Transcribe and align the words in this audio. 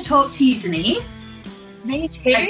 To 0.00 0.08
talk 0.08 0.32
to 0.32 0.46
you, 0.46 0.60
Denise. 0.60 1.26
Me 1.84 2.08
too. 2.08 2.20
Yes. 2.24 2.48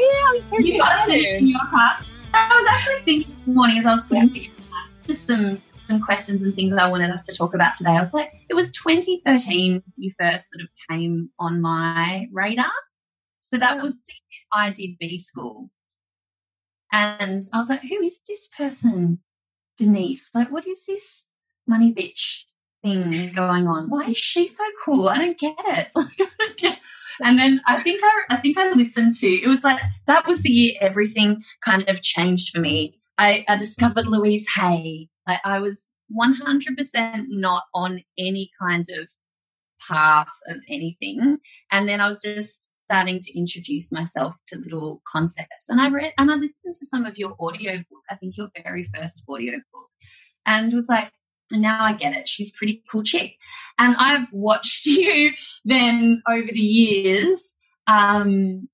You 0.58 0.78
got 0.78 1.08
in 1.08 1.48
your 1.48 1.60
car. 1.70 1.98
I 2.32 2.48
was 2.48 2.66
actually 2.70 3.00
thinking 3.00 3.34
this 3.36 3.46
morning 3.48 3.78
as 3.78 3.86
I 3.86 3.94
was 3.94 4.06
putting 4.06 4.28
together 4.28 4.54
just 5.06 5.26
some 5.26 5.60
some 5.78 6.00
questions 6.00 6.42
and 6.42 6.54
things 6.54 6.76
I 6.78 6.88
wanted 6.88 7.10
us 7.10 7.26
to 7.26 7.34
talk 7.34 7.54
about 7.54 7.74
today. 7.74 7.90
I 7.90 8.00
was 8.00 8.14
like, 8.14 8.32
it 8.48 8.54
was 8.54 8.70
2013 8.72 9.82
you 9.96 10.12
first 10.20 10.50
sort 10.50 10.62
of 10.62 10.68
came 10.88 11.30
on 11.38 11.60
my 11.60 12.28
radar. 12.32 12.70
So 13.46 13.56
that 13.56 13.82
was 13.82 14.00
I 14.52 14.70
did 14.72 14.98
B 14.98 15.18
school. 15.18 15.70
And 16.92 17.44
I 17.52 17.58
was 17.58 17.68
like, 17.68 17.82
who 17.82 18.00
is 18.00 18.20
this 18.28 18.48
person? 18.56 19.20
Denise. 19.76 20.30
Like, 20.34 20.52
what 20.52 20.66
is 20.66 20.84
this 20.86 21.26
money 21.66 21.92
bitch 21.94 22.44
thing 22.82 23.32
going 23.34 23.66
on? 23.66 23.88
Why 23.88 24.08
is 24.08 24.18
she 24.18 24.46
so 24.46 24.64
cool? 24.84 25.08
I 25.08 25.18
don't 25.18 25.38
get 25.38 25.56
it. 25.58 25.88
Like, 25.96 26.20
I 26.20 26.28
don't 26.38 26.58
get 26.58 26.79
and 27.22 27.38
then 27.38 27.60
I 27.66 27.82
think 27.82 28.00
I, 28.02 28.34
I 28.34 28.36
think 28.36 28.58
I 28.58 28.70
listened 28.70 29.14
to 29.16 29.28
it 29.28 29.46
was 29.46 29.62
like 29.64 29.80
that 30.06 30.26
was 30.26 30.42
the 30.42 30.50
year 30.50 30.74
everything 30.80 31.42
kind 31.64 31.88
of 31.88 32.02
changed 32.02 32.50
for 32.54 32.60
me. 32.60 32.98
I, 33.18 33.44
I 33.48 33.56
discovered 33.58 34.06
Louise 34.06 34.46
Hay. 34.56 35.08
Like 35.28 35.40
I 35.44 35.60
was 35.60 35.94
100% 36.18 37.26
not 37.28 37.64
on 37.74 38.02
any 38.18 38.50
kind 38.60 38.86
of 38.98 39.08
path 39.86 40.32
of 40.48 40.56
anything. 40.68 41.38
And 41.70 41.88
then 41.88 42.00
I 42.00 42.08
was 42.08 42.22
just 42.22 42.82
starting 42.82 43.20
to 43.20 43.38
introduce 43.38 43.92
myself 43.92 44.34
to 44.48 44.58
little 44.58 45.02
concepts. 45.10 45.68
And 45.68 45.80
I 45.80 45.90
read 45.90 46.12
and 46.18 46.30
I 46.30 46.34
listened 46.34 46.74
to 46.76 46.86
some 46.86 47.04
of 47.04 47.18
your 47.18 47.36
audio 47.38 47.76
book, 47.76 48.02
I 48.10 48.16
think 48.16 48.36
your 48.36 48.48
very 48.64 48.88
first 48.94 49.22
audio 49.28 49.52
book, 49.72 49.88
and 50.46 50.72
was 50.72 50.88
like, 50.88 51.12
and 51.50 51.62
now 51.62 51.84
I 51.84 51.92
get 51.92 52.16
it. 52.16 52.28
She's 52.28 52.56
pretty 52.56 52.82
cool 52.90 53.02
chick. 53.02 53.36
And 53.78 53.96
I've 53.98 54.32
watched 54.32 54.86
you 54.86 55.32
then 55.64 56.22
over 56.28 56.48
the 56.52 56.60
years, 56.60 57.56
um, 57.86 58.68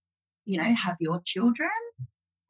you 0.45 0.59
know, 0.59 0.75
have 0.75 0.97
your 1.01 1.21
children 1.25 1.71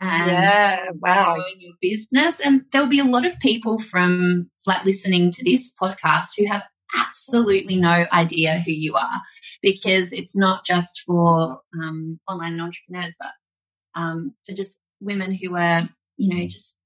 and 0.01 0.31
yeah, 0.31 0.79
wow. 1.01 1.35
growing 1.35 1.57
your 1.59 1.75
business. 1.81 2.41
And 2.41 2.65
there'll 2.73 2.89
be 2.89 3.01
a 3.01 3.05
lot 3.05 3.25
of 3.25 3.39
people 3.41 3.79
from 3.79 4.51
like 4.67 4.85
listening 4.85 5.31
to 5.33 5.45
this 5.45 5.75
podcast 5.81 6.29
who 6.37 6.47
have 6.47 6.63
absolutely 6.97 7.77
no 7.77 8.07
idea 8.13 8.63
who 8.65 8.73
you 8.73 8.95
are 8.95 9.21
because 9.63 10.13
it's 10.13 10.37
not 10.37 10.65
just 10.65 11.03
for 11.07 11.61
um, 11.75 12.21
online 12.29 12.61
entrepreneurs, 12.61 13.17
but 13.19 14.01
um, 14.01 14.35
for 14.47 14.55
just 14.55 14.79
women 15.01 15.33
who 15.33 15.57
are, 15.57 15.89
you 16.17 16.35
know, 16.35 16.47
just 16.47 16.77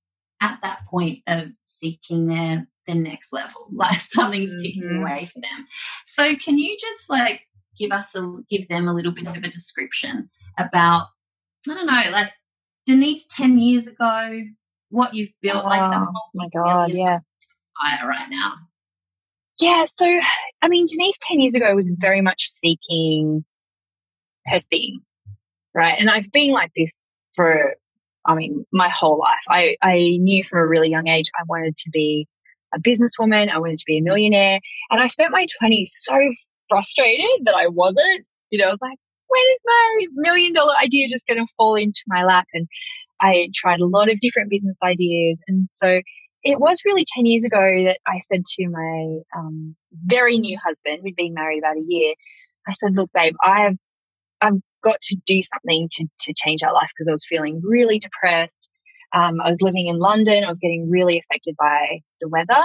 at 0.41 0.59
that 0.63 0.81
point 0.91 1.19
of 1.27 1.49
seeking 1.65 2.27
their 2.27 2.67
the 2.91 2.95
next 2.95 3.33
level, 3.33 3.69
like 3.73 4.01
something's 4.01 4.51
mm-hmm. 4.51 4.63
ticking 4.63 5.01
away 5.03 5.31
for 5.33 5.41
them. 5.41 5.67
So, 6.07 6.35
can 6.37 6.59
you 6.59 6.77
just 6.81 7.09
like 7.09 7.43
give 7.79 7.93
us 7.93 8.15
a 8.15 8.33
give 8.51 8.69
them 8.69 8.87
a 8.87 8.95
little 8.95 9.13
bit 9.13 9.27
of 9.27 9.37
a 9.37 9.49
description 9.49 10.31
about 10.59 11.07
I 11.69 11.75
don't 11.75 11.87
know, 11.87 12.11
like 12.13 12.33
Denise 12.87 13.27
ten 13.29 13.59
years 13.59 13.87
ago, 13.87 14.43
what 14.91 15.15
you've 15.15 15.33
built, 15.43 15.65
oh, 15.65 15.69
like 15.69 15.91
the 15.91 15.99
oh 15.99 16.31
my 16.35 16.49
god, 16.53 16.91
yeah, 16.91 17.19
right 18.07 18.29
now. 18.31 18.55
Yeah, 19.61 19.85
so 19.85 20.07
I 20.63 20.69
mean, 20.69 20.87
Denise 20.87 21.19
ten 21.23 21.41
years 21.41 21.55
ago 21.55 21.75
was 21.75 21.93
very 21.99 22.21
much 22.21 22.49
seeking 22.49 23.45
her 24.47 24.61
thing, 24.61 25.01
right? 25.75 25.99
And 25.99 26.11
I've 26.11 26.31
been 26.33 26.53
like 26.53 26.71
this 26.77 26.93
for, 27.35 27.75
I 28.27 28.35
mean, 28.35 28.65
my 28.73 28.89
whole 28.89 29.19
life. 29.19 29.43
I 29.49 29.77
I 29.83 30.17
knew 30.19 30.43
from 30.45 30.61
a 30.61 30.67
really 30.67 30.89
young 30.89 31.09
age 31.09 31.31
I 31.39 31.43
wanted 31.49 31.77
to 31.77 31.91
be 31.91 32.27
a 32.75 32.81
businesswoman. 32.81 33.51
I 33.51 33.59
wanted 33.59 33.79
to 33.79 33.85
be 33.87 33.99
a 33.99 34.03
millionaire. 34.03 34.61
And 34.91 35.01
I 35.01 35.07
spent 35.07 35.33
my 35.33 35.47
20s 35.63 35.89
so 35.93 36.15
frustrated 36.69 37.45
that 37.45 37.55
I 37.55 37.69
wasn't. 37.69 38.27
You 38.51 38.59
know, 38.59 38.67
I 38.67 38.71
was 38.71 38.79
like, 38.81 38.99
when 39.29 39.43
is 39.53 39.59
my 39.65 40.07
million 40.15 40.53
dollar 40.53 40.75
idea 40.83 41.09
just 41.09 41.27
going 41.27 41.39
to 41.39 41.47
fall 41.57 41.77
into 41.77 42.03
my 42.07 42.25
lap? 42.25 42.47
And 42.53 42.67
I 43.21 43.51
tried 43.55 43.81
a 43.81 43.87
lot 43.87 44.11
of 44.11 44.19
different 44.21 44.51
business 44.51 44.77
ideas. 44.83 45.39
And 45.47 45.69
so 45.75 46.01
it 46.43 46.59
was 46.59 46.81
really 46.85 47.05
10 47.07 47.27
years 47.27 47.45
ago 47.45 47.61
that 47.61 47.99
I 48.07 48.19
said 48.31 48.45
to 48.45 48.69
my 48.69 49.19
um, 49.37 49.77
very 50.05 50.39
new 50.39 50.59
husband, 50.63 51.01
we'd 51.03 51.17
been 51.17 51.35
married 51.35 51.59
about 51.59 51.77
a 51.77 51.85
year, 51.87 52.15
I 52.67 52.73
said, 52.75 52.97
look, 52.97 53.11
babe, 53.13 53.35
I've, 53.43 53.77
I've 54.41 54.61
got 54.83 55.01
to 55.01 55.17
do 55.27 55.41
something 55.43 55.89
to, 55.93 56.07
to 56.21 56.35
change 56.35 56.63
our 56.63 56.73
life 56.73 56.91
because 56.97 57.09
I 57.09 57.13
was 57.13 57.27
feeling 57.29 57.61
really 57.63 57.99
depressed. 57.99 58.71
Um, 59.13 59.41
I 59.41 59.49
was 59.49 59.61
living 59.63 59.89
in 59.89 59.99
London. 59.99 60.45
I 60.45 60.49
was 60.49 60.61
getting 60.61 60.89
really 60.91 61.19
affected 61.19 61.57
by 61.59 62.01
the 62.21 62.29
weather. 62.29 62.63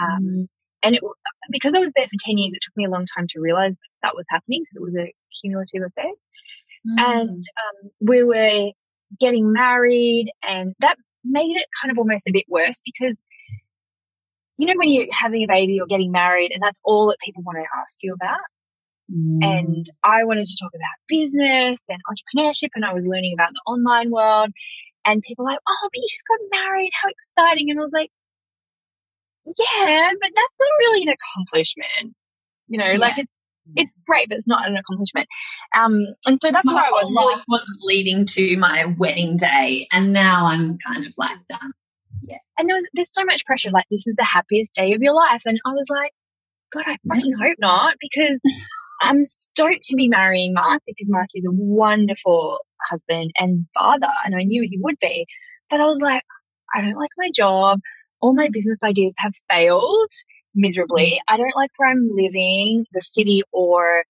Um, 0.00 0.22
mm. 0.22 0.48
And 0.82 0.96
it, 0.96 1.02
because 1.50 1.74
I 1.74 1.78
was 1.78 1.92
there 1.96 2.06
for 2.06 2.16
10 2.18 2.36
years, 2.36 2.54
it 2.54 2.60
took 2.62 2.76
me 2.76 2.84
a 2.84 2.90
long 2.90 3.06
time 3.16 3.26
to 3.30 3.40
realize 3.40 3.72
that, 3.72 3.78
that 4.02 4.16
was 4.16 4.26
happening 4.28 4.62
because 4.62 4.76
it 4.76 4.82
was 4.82 4.94
a 4.96 5.14
cumulative 5.40 5.82
effect. 5.82 6.18
Mm. 6.86 6.98
And 6.98 7.44
um, 7.56 7.90
we 8.00 8.22
were 8.22 8.70
getting 9.18 9.52
married, 9.52 10.30
and 10.46 10.74
that 10.80 10.96
made 11.24 11.56
it 11.56 11.66
kind 11.80 11.90
of 11.90 11.98
almost 11.98 12.26
a 12.28 12.32
bit 12.32 12.44
worse 12.48 12.80
because, 12.84 13.24
you 14.58 14.66
know, 14.66 14.74
when 14.76 14.90
you're 14.90 15.06
having 15.10 15.44
a 15.44 15.48
baby 15.48 15.80
or 15.80 15.86
getting 15.86 16.12
married, 16.12 16.52
and 16.52 16.62
that's 16.62 16.80
all 16.84 17.08
that 17.08 17.16
people 17.24 17.42
want 17.42 17.56
to 17.58 17.80
ask 17.80 17.98
you 18.02 18.12
about. 18.12 18.40
Mm. 19.10 19.38
And 19.42 19.90
I 20.02 20.24
wanted 20.24 20.46
to 20.46 20.56
talk 20.60 20.72
about 20.74 20.96
business 21.08 21.80
and 21.88 21.98
entrepreneurship, 22.10 22.70
and 22.74 22.84
I 22.84 22.92
was 22.92 23.06
learning 23.06 23.34
about 23.34 23.52
the 23.52 23.62
online 23.66 24.10
world. 24.10 24.50
And 25.04 25.22
people 25.22 25.44
were 25.44 25.50
like, 25.50 25.60
oh, 25.68 25.82
but 25.82 25.96
you 25.96 26.06
just 26.10 26.26
got 26.26 26.62
married. 26.64 26.90
How 27.00 27.08
exciting. 27.08 27.70
And 27.70 27.78
I 27.78 27.82
was 27.82 27.92
like, 27.92 28.10
yeah, 29.46 30.10
but 30.20 30.30
that's 30.34 30.60
not 30.60 30.78
really 30.80 31.02
an 31.02 31.14
accomplishment. 31.14 32.16
You 32.68 32.78
know, 32.78 32.92
yeah. 32.92 32.98
like 32.98 33.18
it's, 33.18 33.40
it's 33.76 33.96
great, 34.06 34.28
but 34.28 34.38
it's 34.38 34.48
not 34.48 34.66
an 34.66 34.76
accomplishment. 34.76 35.26
Um, 35.76 35.98
and 36.26 36.38
so 36.40 36.50
that's 36.50 36.66
my 36.66 36.74
where 36.74 36.84
I 36.84 36.90
was. 36.90 37.10
Life 37.10 37.44
wasn't 37.48 37.78
leading 37.82 38.26
to 38.26 38.56
my 38.58 38.84
wedding 38.98 39.36
day, 39.36 39.86
and 39.90 40.12
now 40.12 40.46
I'm 40.46 40.78
kind 40.78 41.06
of 41.06 41.12
like 41.16 41.38
done. 41.48 41.72
Yeah, 42.26 42.38
and 42.58 42.68
there 42.68 42.76
was 42.76 42.86
there's 42.92 43.12
so 43.12 43.24
much 43.24 43.44
pressure. 43.46 43.70
Like 43.70 43.86
this 43.90 44.06
is 44.06 44.16
the 44.16 44.24
happiest 44.24 44.74
day 44.74 44.92
of 44.92 45.02
your 45.02 45.14
life, 45.14 45.42
and 45.46 45.58
I 45.66 45.70
was 45.70 45.88
like, 45.88 46.12
God, 46.72 46.84
I 46.86 46.96
fucking 47.08 47.32
hope 47.40 47.56
not, 47.58 47.94
because 48.00 48.38
I'm 49.00 49.24
stoked 49.24 49.84
to 49.84 49.96
be 49.96 50.08
marrying 50.08 50.54
Mark 50.54 50.82
because 50.86 51.10
Mark 51.10 51.28
is 51.34 51.46
a 51.46 51.52
wonderful 51.52 52.58
husband 52.88 53.32
and 53.38 53.66
father, 53.74 54.08
and 54.24 54.34
I 54.34 54.44
knew 54.44 54.66
he 54.68 54.78
would 54.80 54.96
be. 55.00 55.26
But 55.70 55.80
I 55.80 55.84
was 55.84 56.00
like, 56.00 56.22
I 56.74 56.80
don't 56.80 56.98
like 56.98 57.10
my 57.16 57.30
job. 57.34 57.80
All 58.20 58.34
my 58.34 58.48
business 58.50 58.78
ideas 58.82 59.14
have 59.18 59.32
failed 59.50 60.10
miserably. 60.54 61.20
Mm. 61.20 61.34
I 61.34 61.36
don't 61.36 61.56
like 61.56 61.70
where 61.76 61.90
I'm 61.90 62.08
living, 62.12 62.86
the 62.92 63.02
city 63.02 63.42
or 63.52 64.04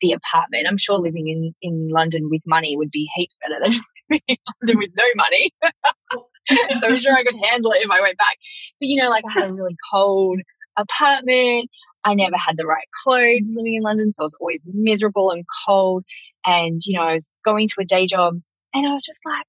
the 0.00 0.12
apartment. 0.12 0.66
I'm 0.68 0.78
sure 0.78 0.98
living 0.98 1.28
in, 1.28 1.54
in 1.62 1.88
London 1.90 2.28
with 2.30 2.42
money 2.46 2.76
would 2.76 2.90
be 2.90 3.08
heaps 3.16 3.38
better 3.42 3.60
than 3.60 3.72
living 4.10 4.22
in 4.28 4.36
London 4.62 4.78
with 4.78 4.90
no 4.96 5.04
money. 5.16 5.50
so 6.80 6.88
I'm 6.88 7.00
sure 7.00 7.16
I 7.16 7.24
could 7.24 7.34
handle 7.42 7.72
it 7.72 7.82
if 7.82 7.90
I 7.90 8.00
went 8.00 8.18
back. 8.18 8.36
But 8.80 8.88
you 8.88 9.02
know, 9.02 9.10
like 9.10 9.24
I 9.28 9.40
had 9.40 9.50
a 9.50 9.52
really 9.54 9.76
cold 9.92 10.40
apartment. 10.76 11.70
I 12.08 12.14
never 12.14 12.36
had 12.36 12.56
the 12.56 12.66
right 12.66 12.86
clothes 13.02 13.42
living 13.52 13.74
in 13.74 13.82
London, 13.82 14.12
so 14.12 14.22
I 14.22 14.24
was 14.24 14.36
always 14.40 14.60
miserable 14.64 15.30
and 15.30 15.44
cold. 15.66 16.04
And, 16.46 16.80
you 16.86 16.98
know, 16.98 17.04
I 17.04 17.14
was 17.14 17.34
going 17.44 17.68
to 17.68 17.74
a 17.80 17.84
day 17.84 18.06
job 18.06 18.34
and 18.72 18.86
I 18.86 18.92
was 18.92 19.02
just 19.02 19.20
like, 19.26 19.44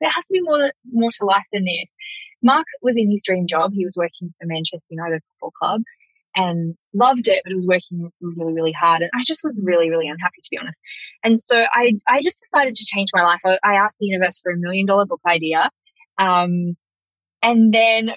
there 0.00 0.10
has 0.14 0.24
to 0.26 0.32
be 0.32 0.40
more, 0.42 0.70
more 0.92 1.10
to 1.10 1.24
life 1.24 1.46
than 1.52 1.64
this. 1.64 1.90
Mark 2.42 2.66
was 2.82 2.96
in 2.96 3.10
his 3.10 3.22
dream 3.24 3.46
job. 3.48 3.72
He 3.74 3.84
was 3.84 3.96
working 3.96 4.32
for 4.38 4.46
Manchester 4.46 4.92
United 4.92 5.22
Football 5.40 5.52
Club 5.60 5.82
and 6.36 6.76
loved 6.94 7.28
it, 7.28 7.40
but 7.42 7.50
it 7.50 7.56
was 7.56 7.66
working 7.66 8.10
really, 8.20 8.52
really 8.52 8.72
hard. 8.72 9.02
And 9.02 9.10
I 9.14 9.24
just 9.26 9.40
was 9.42 9.60
really, 9.64 9.90
really 9.90 10.06
unhappy, 10.06 10.42
to 10.42 10.48
be 10.50 10.58
honest. 10.58 10.78
And 11.24 11.40
so 11.40 11.64
I, 11.72 11.94
I 12.06 12.20
just 12.22 12.40
decided 12.40 12.76
to 12.76 12.84
change 12.86 13.08
my 13.12 13.22
life. 13.22 13.40
I, 13.44 13.58
I 13.64 13.74
asked 13.74 13.96
the 13.98 14.06
universe 14.06 14.38
for 14.40 14.52
a 14.52 14.56
million 14.56 14.86
dollar 14.86 15.06
book 15.06 15.20
idea. 15.26 15.70
Um, 16.18 16.76
and 17.42 17.72
then 17.72 18.12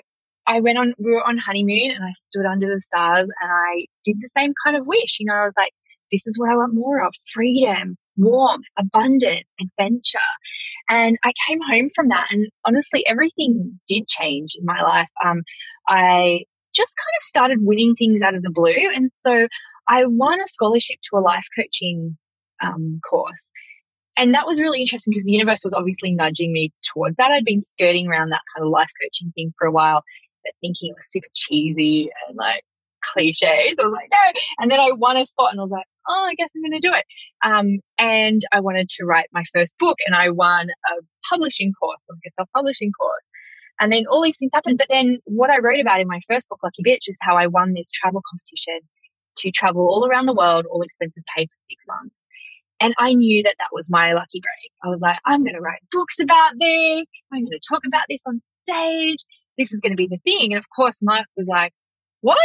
I 0.47 0.61
went 0.61 0.77
on, 0.77 0.93
we 0.97 1.11
were 1.11 1.25
on 1.25 1.37
honeymoon 1.37 1.91
and 1.91 2.03
I 2.03 2.11
stood 2.11 2.45
under 2.45 2.73
the 2.73 2.81
stars 2.81 3.27
and 3.41 3.51
I 3.51 3.85
did 4.03 4.17
the 4.19 4.29
same 4.35 4.53
kind 4.65 4.75
of 4.77 4.87
wish. 4.87 5.17
You 5.19 5.27
know, 5.27 5.33
I 5.33 5.43
was 5.43 5.55
like, 5.57 5.71
this 6.11 6.25
is 6.25 6.39
what 6.39 6.49
I 6.49 6.55
want 6.55 6.73
more 6.73 7.03
of 7.05 7.13
freedom, 7.31 7.95
warmth, 8.17 8.65
abundance, 8.77 9.47
adventure. 9.61 10.17
And 10.89 11.17
I 11.23 11.33
came 11.47 11.59
home 11.71 11.89
from 11.93 12.07
that 12.09 12.27
and 12.31 12.47
honestly, 12.65 13.05
everything 13.07 13.79
did 13.87 14.07
change 14.07 14.55
in 14.57 14.65
my 14.65 14.81
life. 14.81 15.09
Um, 15.23 15.43
I 15.87 16.39
just 16.75 16.95
kind 16.97 17.15
of 17.19 17.23
started 17.23 17.59
winning 17.61 17.95
things 17.95 18.21
out 18.21 18.35
of 18.35 18.41
the 18.41 18.51
blue. 18.51 18.89
And 18.95 19.11
so 19.19 19.47
I 19.87 20.05
won 20.05 20.39
a 20.39 20.47
scholarship 20.47 20.97
to 21.09 21.17
a 21.17 21.21
life 21.21 21.45
coaching 21.55 22.17
um, 22.63 22.99
course. 23.07 23.51
and 24.17 24.33
that 24.33 24.45
was 24.45 24.59
really 24.59 24.81
interesting 24.81 25.11
because 25.11 25.25
the 25.25 25.31
universe 25.31 25.61
was 25.63 25.73
obviously 25.73 26.11
nudging 26.11 26.51
me 26.51 26.71
towards 26.93 27.15
that. 27.17 27.31
I'd 27.31 27.45
been 27.45 27.61
skirting 27.61 28.07
around 28.07 28.29
that 28.29 28.41
kind 28.53 28.65
of 28.65 28.71
life 28.71 28.89
coaching 29.01 29.31
thing 29.33 29.53
for 29.57 29.65
a 29.65 29.71
while, 29.71 30.03
thinking 30.61 30.89
it 30.89 30.95
was 30.95 31.09
super 31.09 31.27
cheesy 31.33 32.09
and 32.27 32.37
like 32.37 32.63
cliches. 33.01 33.79
I 33.79 33.85
was 33.85 33.93
like, 33.93 34.09
no. 34.11 34.39
And 34.59 34.71
then 34.71 34.79
I 34.79 34.91
won 34.91 35.17
a 35.17 35.25
spot 35.25 35.51
and 35.51 35.59
I 35.59 35.63
was 35.63 35.71
like, 35.71 35.85
oh, 36.07 36.25
I 36.27 36.35
guess 36.35 36.49
I'm 36.55 36.61
going 36.61 36.79
to 36.79 36.87
do 36.87 36.93
it. 36.93 37.05
Um, 37.43 37.79
and 37.97 38.41
I 38.51 38.59
wanted 38.59 38.89
to 38.89 39.05
write 39.05 39.27
my 39.31 39.43
first 39.53 39.75
book 39.79 39.97
and 40.05 40.15
I 40.15 40.29
won 40.29 40.69
a 40.69 40.93
publishing 41.29 41.73
course, 41.73 42.03
like 42.09 42.19
a 42.27 42.31
self-publishing 42.39 42.91
course. 42.91 43.29
And 43.79 43.93
then 43.93 44.05
all 44.07 44.21
these 44.21 44.37
things 44.37 44.51
happened. 44.53 44.77
But 44.77 44.87
then 44.89 45.19
what 45.25 45.49
I 45.49 45.59
wrote 45.59 45.79
about 45.79 46.01
in 46.01 46.07
my 46.07 46.19
first 46.27 46.49
book, 46.49 46.59
Lucky 46.63 46.83
Bitch, 46.85 47.07
is 47.07 47.17
how 47.21 47.37
I 47.37 47.47
won 47.47 47.73
this 47.73 47.89
travel 47.91 48.21
competition 48.29 48.79
to 49.37 49.51
travel 49.51 49.87
all 49.87 50.05
around 50.05 50.25
the 50.25 50.33
world, 50.33 50.65
all 50.65 50.81
expenses 50.81 51.23
paid 51.35 51.47
for 51.47 51.65
six 51.69 51.85
months. 51.87 52.15
And 52.81 52.93
I 52.97 53.13
knew 53.13 53.43
that 53.43 53.55
that 53.59 53.69
was 53.71 53.89
my 53.89 54.13
lucky 54.13 54.41
break. 54.41 54.71
I 54.83 54.87
was 54.87 55.01
like, 55.01 55.19
I'm 55.25 55.43
going 55.43 55.55
to 55.55 55.61
write 55.61 55.81
books 55.91 56.19
about 56.19 56.53
this. 56.59 57.05
I'm 57.31 57.43
going 57.43 57.51
to 57.51 57.67
talk 57.67 57.81
about 57.85 58.03
this 58.09 58.21
on 58.25 58.39
stage. 58.63 59.19
This 59.59 59.71
is 59.71 59.81
going 59.81 59.91
to 59.91 59.97
be 59.97 60.07
the 60.07 60.17
thing. 60.25 60.53
And 60.53 60.59
of 60.59 60.65
course, 60.75 61.01
Mark 61.03 61.27
was 61.37 61.47
like, 61.47 61.73
what? 62.21 62.39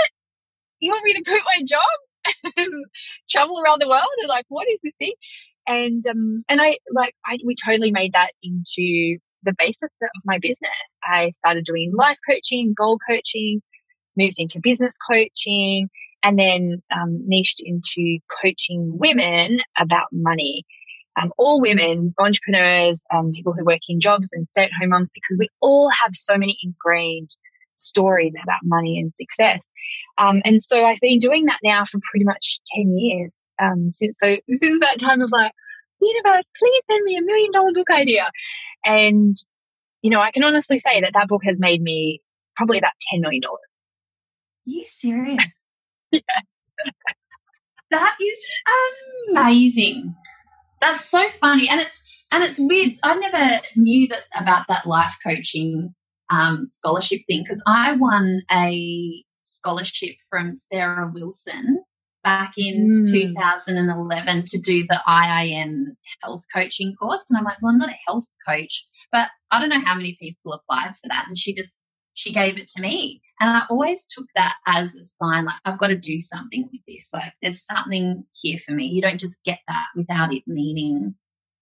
You 0.80 0.90
want 0.90 1.04
me 1.04 1.14
to 1.14 1.22
quit 1.22 1.42
my 1.56 1.64
job 1.64 2.52
and 2.56 2.84
travel 3.30 3.60
around 3.60 3.80
the 3.80 3.88
world? 3.88 4.02
And 4.20 4.28
like, 4.28 4.44
what 4.48 4.66
is 4.68 4.80
this 4.82 4.94
thing? 4.98 5.14
And, 5.66 6.06
um, 6.06 6.44
and 6.48 6.60
I 6.60 6.76
like, 6.92 7.14
I, 7.24 7.38
we 7.46 7.54
totally 7.54 7.90
made 7.90 8.12
that 8.12 8.32
into 8.42 9.18
the 9.44 9.54
basis 9.56 9.90
of 10.02 10.08
my 10.24 10.38
business. 10.38 10.70
I 11.02 11.30
started 11.30 11.64
doing 11.64 11.92
life 11.96 12.18
coaching, 12.28 12.74
goal 12.76 12.98
coaching, 13.08 13.62
moved 14.16 14.36
into 14.38 14.60
business 14.62 14.96
coaching, 15.10 15.88
and 16.22 16.38
then 16.38 16.82
um, 16.94 17.22
niched 17.26 17.62
into 17.64 18.18
coaching 18.42 18.98
women 18.98 19.60
about 19.78 20.08
money. 20.12 20.64
Um, 21.20 21.32
all 21.38 21.60
women, 21.60 22.14
entrepreneurs, 22.18 23.02
um, 23.14 23.32
people 23.32 23.52
who 23.52 23.64
work 23.64 23.80
in 23.88 24.00
jobs 24.00 24.30
and 24.32 24.48
stay 24.48 24.64
at 24.64 24.70
home 24.80 24.90
moms, 24.90 25.10
because 25.12 25.36
we 25.38 25.48
all 25.60 25.88
have 25.90 26.14
so 26.14 26.36
many 26.36 26.56
ingrained 26.62 27.30
stories 27.74 28.32
about 28.42 28.60
money 28.64 28.98
and 28.98 29.12
success. 29.14 29.60
Um, 30.18 30.42
and 30.44 30.62
so 30.62 30.84
I've 30.84 31.00
been 31.00 31.18
doing 31.18 31.46
that 31.46 31.58
now 31.62 31.84
for 31.84 32.00
pretty 32.10 32.24
much 32.24 32.60
10 32.74 32.98
years, 32.98 33.46
um, 33.62 33.90
since, 33.92 34.16
so, 34.22 34.36
since 34.54 34.80
that 34.80 34.98
time 34.98 35.20
of 35.20 35.30
like, 35.30 35.52
universe, 36.00 36.50
please 36.58 36.82
send 36.90 37.02
me 37.04 37.16
a 37.16 37.22
million 37.22 37.50
dollar 37.52 37.72
book 37.72 37.90
idea. 37.90 38.30
And, 38.84 39.36
you 40.02 40.10
know, 40.10 40.20
I 40.20 40.30
can 40.30 40.44
honestly 40.44 40.78
say 40.78 41.00
that 41.00 41.12
that 41.14 41.28
book 41.28 41.42
has 41.44 41.58
made 41.58 41.82
me 41.82 42.20
probably 42.56 42.78
about 42.78 42.92
$10 43.14 43.20
million. 43.20 43.42
Are 43.44 43.56
you 44.64 44.84
serious? 44.84 45.74
yeah. 46.10 46.20
that 47.90 48.16
is 48.20 48.38
amazing. 49.30 50.14
That's 50.80 51.08
so 51.08 51.26
funny, 51.40 51.68
and 51.68 51.80
it's 51.80 52.24
and 52.30 52.44
it's 52.44 52.58
weird. 52.58 52.98
I 53.02 53.16
never 53.16 53.62
knew 53.76 54.08
that 54.08 54.22
about 54.38 54.66
that 54.68 54.86
life 54.86 55.16
coaching 55.24 55.94
um, 56.30 56.64
scholarship 56.64 57.20
thing 57.28 57.42
because 57.42 57.62
I 57.66 57.92
won 57.96 58.42
a 58.50 59.24
scholarship 59.42 60.16
from 60.30 60.54
Sarah 60.54 61.10
Wilson 61.12 61.82
back 62.22 62.54
in 62.56 62.90
mm. 62.90 63.10
2011 63.12 64.44
to 64.46 64.58
do 64.58 64.86
the 64.88 65.00
IIN 65.06 65.84
health 66.22 66.44
coaching 66.54 66.94
course, 66.94 67.24
and 67.28 67.38
I'm 67.38 67.44
like, 67.44 67.58
well, 67.62 67.72
I'm 67.72 67.78
not 67.78 67.90
a 67.90 67.98
health 68.06 68.28
coach, 68.48 68.86
but 69.12 69.28
I 69.50 69.60
don't 69.60 69.68
know 69.68 69.80
how 69.80 69.94
many 69.94 70.16
people 70.20 70.52
applied 70.52 70.96
for 70.96 71.08
that, 71.08 71.26
and 71.28 71.38
she 71.38 71.54
just 71.54 71.84
she 72.14 72.32
gave 72.32 72.58
it 72.58 72.68
to 72.68 72.82
me. 72.82 73.20
And 73.40 73.50
I 73.50 73.62
always 73.68 74.06
took 74.06 74.26
that 74.36 74.54
as 74.66 74.94
a 74.94 75.04
sign 75.04 75.44
like, 75.44 75.60
I've 75.64 75.78
got 75.78 75.88
to 75.88 75.96
do 75.96 76.20
something 76.20 76.68
with 76.72 76.80
this. 76.86 77.10
Like, 77.12 77.32
there's 77.42 77.64
something 77.64 78.24
here 78.32 78.58
for 78.58 78.72
me. 78.72 78.86
You 78.86 79.02
don't 79.02 79.20
just 79.20 79.44
get 79.44 79.58
that 79.66 79.86
without 79.96 80.32
it 80.32 80.44
meaning 80.46 81.16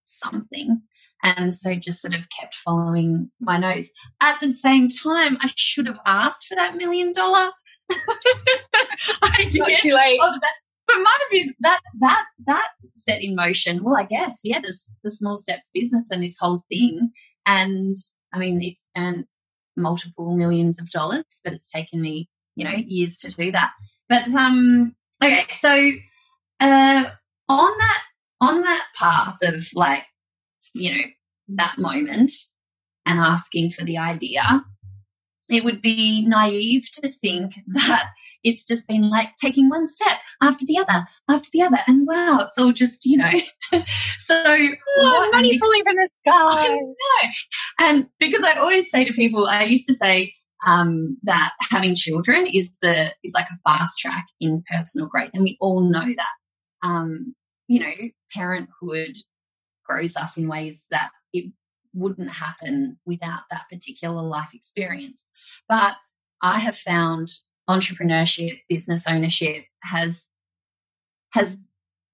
something. 0.04 0.82
And 1.22 1.54
so 1.54 1.74
just 1.74 2.02
sort 2.02 2.14
of 2.14 2.22
kept 2.38 2.54
following 2.56 3.30
my 3.40 3.56
nose. 3.56 3.92
At 4.20 4.40
the 4.40 4.52
same 4.52 4.88
time, 4.88 5.38
I 5.40 5.50
should 5.56 5.86
have 5.86 6.00
asked 6.04 6.46
for 6.46 6.56
that 6.56 6.76
million 6.76 7.12
dollar. 7.12 7.50
I 9.22 9.48
did. 9.50 9.60
Not 9.60 9.70
too 9.70 9.94
late. 9.94 10.18
Oh, 10.20 10.38
that, 10.40 10.54
but 10.86 10.96
my 10.96 11.18
is 11.32 11.52
that 11.60 11.80
that 12.00 12.24
that 12.46 12.68
set 12.96 13.22
in 13.22 13.36
motion. 13.36 13.84
Well, 13.84 13.96
I 13.96 14.04
guess 14.04 14.40
yeah, 14.42 14.60
this 14.60 14.94
the 15.04 15.10
small 15.10 15.38
steps 15.38 15.70
business 15.72 16.10
and 16.10 16.22
this 16.22 16.36
whole 16.38 16.64
thing. 16.68 17.12
And 17.46 17.96
I 18.32 18.38
mean, 18.38 18.60
it's 18.60 18.90
and 18.96 19.26
multiple 19.76 20.36
millions 20.36 20.80
of 20.80 20.90
dollars, 20.90 21.40
but 21.44 21.52
it's 21.52 21.70
taken 21.70 22.00
me, 22.00 22.28
you 22.56 22.64
know, 22.64 22.74
years 22.74 23.16
to 23.18 23.30
do 23.30 23.52
that. 23.52 23.70
But 24.08 24.28
um 24.28 24.94
okay, 25.22 25.44
so 25.50 25.90
uh 26.60 27.04
on 27.48 27.72
that 27.78 28.02
on 28.40 28.60
that 28.62 28.86
path 28.96 29.38
of 29.42 29.66
like, 29.74 30.04
you 30.74 30.92
know, 30.92 31.04
that 31.48 31.78
moment 31.78 32.32
and 33.06 33.18
asking 33.18 33.70
for 33.70 33.84
the 33.84 33.98
idea, 33.98 34.64
it 35.48 35.64
would 35.64 35.82
be 35.82 36.26
naive 36.26 36.88
to 36.94 37.08
think 37.08 37.54
that 37.68 38.06
it's 38.44 38.64
just 38.64 38.88
been 38.88 39.08
like 39.10 39.36
taking 39.36 39.68
one 39.68 39.88
step 39.88 40.18
after 40.42 40.64
the 40.64 40.78
other, 40.78 41.06
after 41.28 41.48
the 41.52 41.62
other. 41.62 41.78
And 41.86 42.06
wow, 42.06 42.46
it's 42.46 42.58
all 42.58 42.72
just, 42.72 43.04
you 43.06 43.18
know. 43.18 43.32
so 44.18 44.34
oh, 44.36 45.30
money 45.32 45.58
falling 45.58 45.84
from 45.84 45.96
the 45.96 46.08
sky. 46.26 46.78
And 47.78 48.08
because 48.18 48.44
I 48.44 48.54
always 48.54 48.90
say 48.90 49.04
to 49.04 49.12
people, 49.12 49.46
I 49.46 49.64
used 49.64 49.86
to 49.86 49.94
say 49.94 50.34
um, 50.66 51.18
that 51.24 51.52
having 51.70 51.94
children 51.94 52.46
is 52.46 52.78
the 52.80 53.12
is 53.24 53.32
like 53.34 53.46
a 53.50 53.58
fast 53.68 53.98
track 53.98 54.26
in 54.40 54.62
personal 54.70 55.08
growth. 55.08 55.30
And 55.34 55.42
we 55.42 55.56
all 55.60 55.80
know 55.80 56.04
that. 56.04 56.86
Um, 56.86 57.34
you 57.68 57.80
know, 57.80 57.92
parenthood 58.32 59.16
grows 59.84 60.16
us 60.16 60.36
in 60.36 60.48
ways 60.48 60.84
that 60.90 61.10
it 61.32 61.52
wouldn't 61.94 62.30
happen 62.30 62.98
without 63.06 63.42
that 63.50 63.64
particular 63.70 64.22
life 64.22 64.50
experience. 64.52 65.28
But 65.68 65.94
I 66.42 66.58
have 66.58 66.76
found 66.76 67.30
entrepreneurship, 67.68 68.60
business 68.68 69.06
ownership 69.08 69.64
has 69.82 70.28
has 71.30 71.58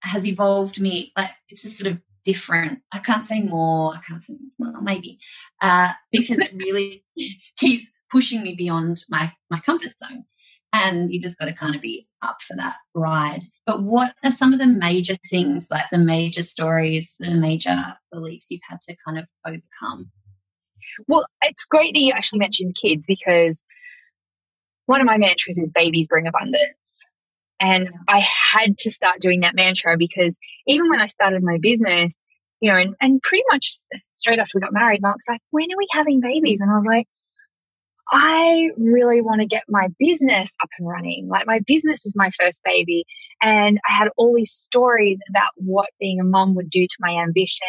has 0.02 0.26
evolved 0.26 0.80
me. 0.80 1.12
Like 1.16 1.30
it's 1.48 1.64
a 1.64 1.70
sort 1.70 1.92
of 1.92 1.98
different. 2.24 2.80
I 2.92 2.98
can't 2.98 3.24
say 3.24 3.42
more. 3.42 3.94
I 3.94 4.00
can't 4.06 4.22
say 4.22 4.34
well, 4.58 4.80
maybe 4.82 5.18
uh, 5.60 5.92
because 6.12 6.38
it 6.38 6.52
really 6.54 7.04
keeps 7.58 7.90
pushing 8.10 8.42
me 8.42 8.54
beyond 8.56 9.04
my 9.08 9.32
my 9.50 9.60
comfort 9.60 9.92
zone. 9.98 10.24
And 10.70 11.10
you 11.10 11.18
just 11.18 11.38
got 11.38 11.46
to 11.46 11.54
kind 11.54 11.74
of 11.74 11.80
be 11.80 12.08
up 12.20 12.42
for 12.42 12.54
that 12.56 12.76
ride. 12.94 13.44
But 13.64 13.82
what 13.82 14.14
are 14.22 14.30
some 14.30 14.52
of 14.52 14.58
the 14.58 14.66
major 14.66 15.16
things, 15.30 15.68
like 15.70 15.86
the 15.90 15.98
major 15.98 16.42
stories, 16.42 17.16
the 17.18 17.30
major 17.30 17.96
beliefs 18.12 18.48
you've 18.50 18.60
had 18.68 18.82
to 18.82 18.96
kind 19.02 19.18
of 19.18 19.24
overcome? 19.46 20.10
Well, 21.06 21.24
it's 21.40 21.64
great 21.64 21.94
that 21.94 22.00
you 22.00 22.12
actually 22.12 22.40
mentioned 22.40 22.76
kids 22.80 23.06
because 23.06 23.64
one 24.88 25.02
of 25.02 25.06
my 25.06 25.18
mantras 25.18 25.58
is 25.58 25.70
babies 25.70 26.08
bring 26.08 26.26
abundance. 26.26 27.06
And 27.60 27.90
I 28.08 28.20
had 28.20 28.78
to 28.78 28.90
start 28.90 29.20
doing 29.20 29.40
that 29.40 29.54
mantra 29.54 29.96
because 29.98 30.34
even 30.66 30.88
when 30.88 30.98
I 31.00 31.06
started 31.06 31.42
my 31.42 31.58
business, 31.60 32.16
you 32.60 32.70
know, 32.70 32.78
and, 32.78 32.94
and 32.98 33.20
pretty 33.20 33.44
much 33.52 33.70
straight 33.94 34.38
after 34.38 34.52
we 34.54 34.62
got 34.62 34.72
married, 34.72 35.02
Mark's 35.02 35.28
like, 35.28 35.42
when 35.50 35.64
are 35.64 35.76
we 35.76 35.86
having 35.90 36.20
babies? 36.20 36.62
And 36.62 36.70
I 36.70 36.76
was 36.76 36.86
like, 36.86 37.06
I 38.10 38.70
really 38.78 39.20
want 39.20 39.42
to 39.42 39.46
get 39.46 39.64
my 39.68 39.88
business 39.98 40.48
up 40.62 40.70
and 40.78 40.88
running. 40.88 41.28
Like 41.28 41.46
my 41.46 41.60
business 41.66 42.06
is 42.06 42.14
my 42.16 42.30
first 42.40 42.62
baby. 42.64 43.04
And 43.42 43.78
I 43.86 43.94
had 43.94 44.08
all 44.16 44.34
these 44.34 44.52
stories 44.52 45.18
about 45.28 45.50
what 45.56 45.90
being 46.00 46.18
a 46.18 46.24
mom 46.24 46.54
would 46.54 46.70
do 46.70 46.86
to 46.86 46.96
my 47.00 47.20
ambition, 47.22 47.66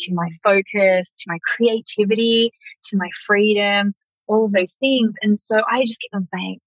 to 0.00 0.14
my 0.14 0.28
focus, 0.44 1.12
to 1.18 1.24
my 1.26 1.38
creativity, 1.56 2.52
to 2.84 2.96
my 2.96 3.08
freedom, 3.26 3.94
all 4.28 4.44
of 4.44 4.52
those 4.52 4.74
things. 4.74 5.14
And 5.22 5.38
so 5.42 5.56
I 5.68 5.82
just 5.82 6.00
kept 6.00 6.14
on 6.14 6.26
saying, 6.26 6.58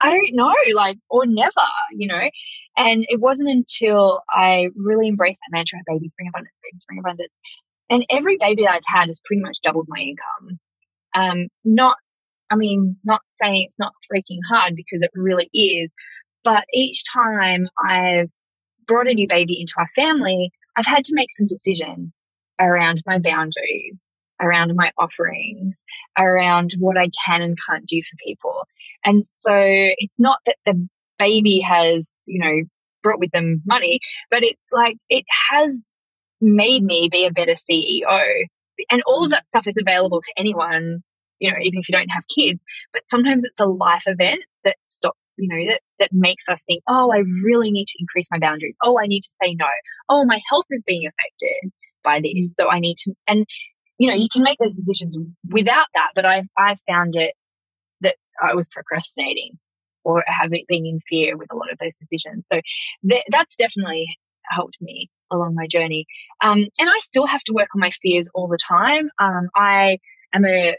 I 0.00 0.10
don't 0.10 0.34
know, 0.34 0.54
like, 0.74 0.98
or 1.08 1.26
never, 1.26 1.50
you 1.92 2.08
know. 2.08 2.30
And 2.76 3.06
it 3.08 3.20
wasn't 3.20 3.50
until 3.50 4.22
I 4.28 4.68
really 4.74 5.08
embraced 5.08 5.40
that 5.40 5.56
mantra, 5.56 5.78
babies 5.86 6.14
bring 6.16 6.28
abundance, 6.28 6.56
babies 6.62 6.84
bring 6.86 6.98
abundance. 6.98 7.32
And 7.90 8.04
every 8.10 8.36
baby 8.38 8.66
I've 8.66 8.82
had 8.86 9.08
has 9.08 9.20
pretty 9.24 9.42
much 9.42 9.58
doubled 9.62 9.86
my 9.88 9.98
income. 9.98 10.58
Um, 11.14 11.48
not, 11.64 11.96
I 12.50 12.56
mean, 12.56 12.96
not 13.04 13.20
saying 13.34 13.64
it's 13.66 13.78
not 13.78 13.92
freaking 14.12 14.40
hard 14.48 14.74
because 14.74 15.02
it 15.02 15.10
really 15.14 15.48
is, 15.52 15.90
but 16.42 16.64
each 16.72 17.04
time 17.12 17.68
I've 17.82 18.30
brought 18.86 19.08
a 19.08 19.14
new 19.14 19.28
baby 19.28 19.60
into 19.60 19.74
our 19.78 19.88
family, 19.94 20.50
I've 20.76 20.86
had 20.86 21.04
to 21.04 21.14
make 21.14 21.28
some 21.32 21.46
decisions 21.46 22.12
around 22.60 23.02
my 23.06 23.18
boundaries, 23.18 24.13
around 24.40 24.74
my 24.74 24.90
offerings, 24.98 25.82
around 26.18 26.72
what 26.78 26.96
I 26.96 27.08
can 27.26 27.42
and 27.42 27.56
can't 27.68 27.86
do 27.86 28.02
for 28.02 28.16
people. 28.24 28.66
And 29.04 29.24
so 29.24 29.52
it's 29.54 30.20
not 30.20 30.38
that 30.46 30.56
the 30.66 30.88
baby 31.18 31.60
has, 31.60 32.22
you 32.26 32.40
know, 32.40 32.62
brought 33.02 33.20
with 33.20 33.30
them 33.32 33.62
money, 33.66 34.00
but 34.30 34.42
it's 34.42 34.72
like 34.72 34.96
it 35.08 35.24
has 35.50 35.92
made 36.40 36.82
me 36.82 37.08
be 37.10 37.26
a 37.26 37.30
better 37.30 37.54
CEO. 37.54 38.44
And 38.90 39.02
all 39.06 39.24
of 39.24 39.30
that 39.30 39.48
stuff 39.48 39.66
is 39.66 39.76
available 39.80 40.20
to 40.20 40.32
anyone, 40.36 41.02
you 41.38 41.50
know, 41.50 41.58
even 41.62 41.80
if 41.80 41.88
you 41.88 41.92
don't 41.92 42.08
have 42.08 42.24
kids. 42.34 42.60
But 42.92 43.02
sometimes 43.10 43.44
it's 43.44 43.60
a 43.60 43.66
life 43.66 44.04
event 44.06 44.40
that 44.64 44.76
stops 44.86 45.18
you 45.36 45.48
know, 45.48 45.72
that, 45.72 45.80
that 45.98 46.10
makes 46.12 46.48
us 46.48 46.62
think, 46.64 46.82
oh, 46.88 47.12
I 47.12 47.18
really 47.44 47.70
need 47.70 47.86
to 47.86 47.96
increase 47.98 48.26
my 48.30 48.38
boundaries. 48.38 48.76
Oh, 48.82 48.98
I 49.00 49.06
need 49.06 49.22
to 49.22 49.32
say 49.32 49.54
no. 49.54 49.66
Oh, 50.08 50.24
my 50.24 50.40
health 50.48 50.66
is 50.70 50.84
being 50.86 51.06
affected 51.06 51.72
by 52.02 52.20
this. 52.20 52.54
So 52.54 52.70
I 52.70 52.78
need 52.78 52.96
to, 52.98 53.14
and, 53.26 53.46
you 53.98 54.08
know, 54.08 54.14
you 54.14 54.28
can 54.32 54.42
make 54.42 54.58
those 54.58 54.76
decisions 54.76 55.16
without 55.48 55.86
that. 55.94 56.10
But 56.14 56.24
I've, 56.24 56.46
i 56.56 56.74
found 56.88 57.16
it 57.16 57.34
that 58.00 58.16
I 58.42 58.54
was 58.54 58.68
procrastinating 58.68 59.58
or 60.04 60.22
having 60.26 60.64
been 60.68 60.86
in 60.86 61.00
fear 61.00 61.36
with 61.36 61.48
a 61.52 61.56
lot 61.56 61.72
of 61.72 61.78
those 61.78 61.96
decisions. 61.96 62.44
So 62.52 62.60
th- 63.08 63.24
that's 63.30 63.56
definitely 63.56 64.06
helped 64.50 64.76
me 64.80 65.10
along 65.30 65.54
my 65.54 65.66
journey. 65.66 66.06
Um, 66.42 66.58
and 66.78 66.90
I 66.90 66.98
still 66.98 67.26
have 67.26 67.42
to 67.44 67.52
work 67.52 67.68
on 67.74 67.80
my 67.80 67.90
fears 68.02 68.28
all 68.34 68.48
the 68.48 68.58
time. 68.58 69.08
Um, 69.18 69.48
I 69.56 69.98
am 70.34 70.44
a 70.44 70.76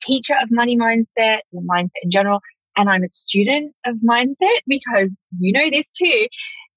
teacher 0.00 0.34
of 0.40 0.48
money 0.50 0.76
mindset 0.76 1.40
mindset 1.52 1.90
in 2.04 2.10
general 2.10 2.40
and 2.78 2.88
I'm 2.88 3.02
a 3.02 3.08
student 3.08 3.74
of 3.84 3.96
mindset 3.96 4.60
because 4.66 5.14
you 5.38 5.52
know 5.52 5.68
this 5.70 5.90
too. 5.90 6.28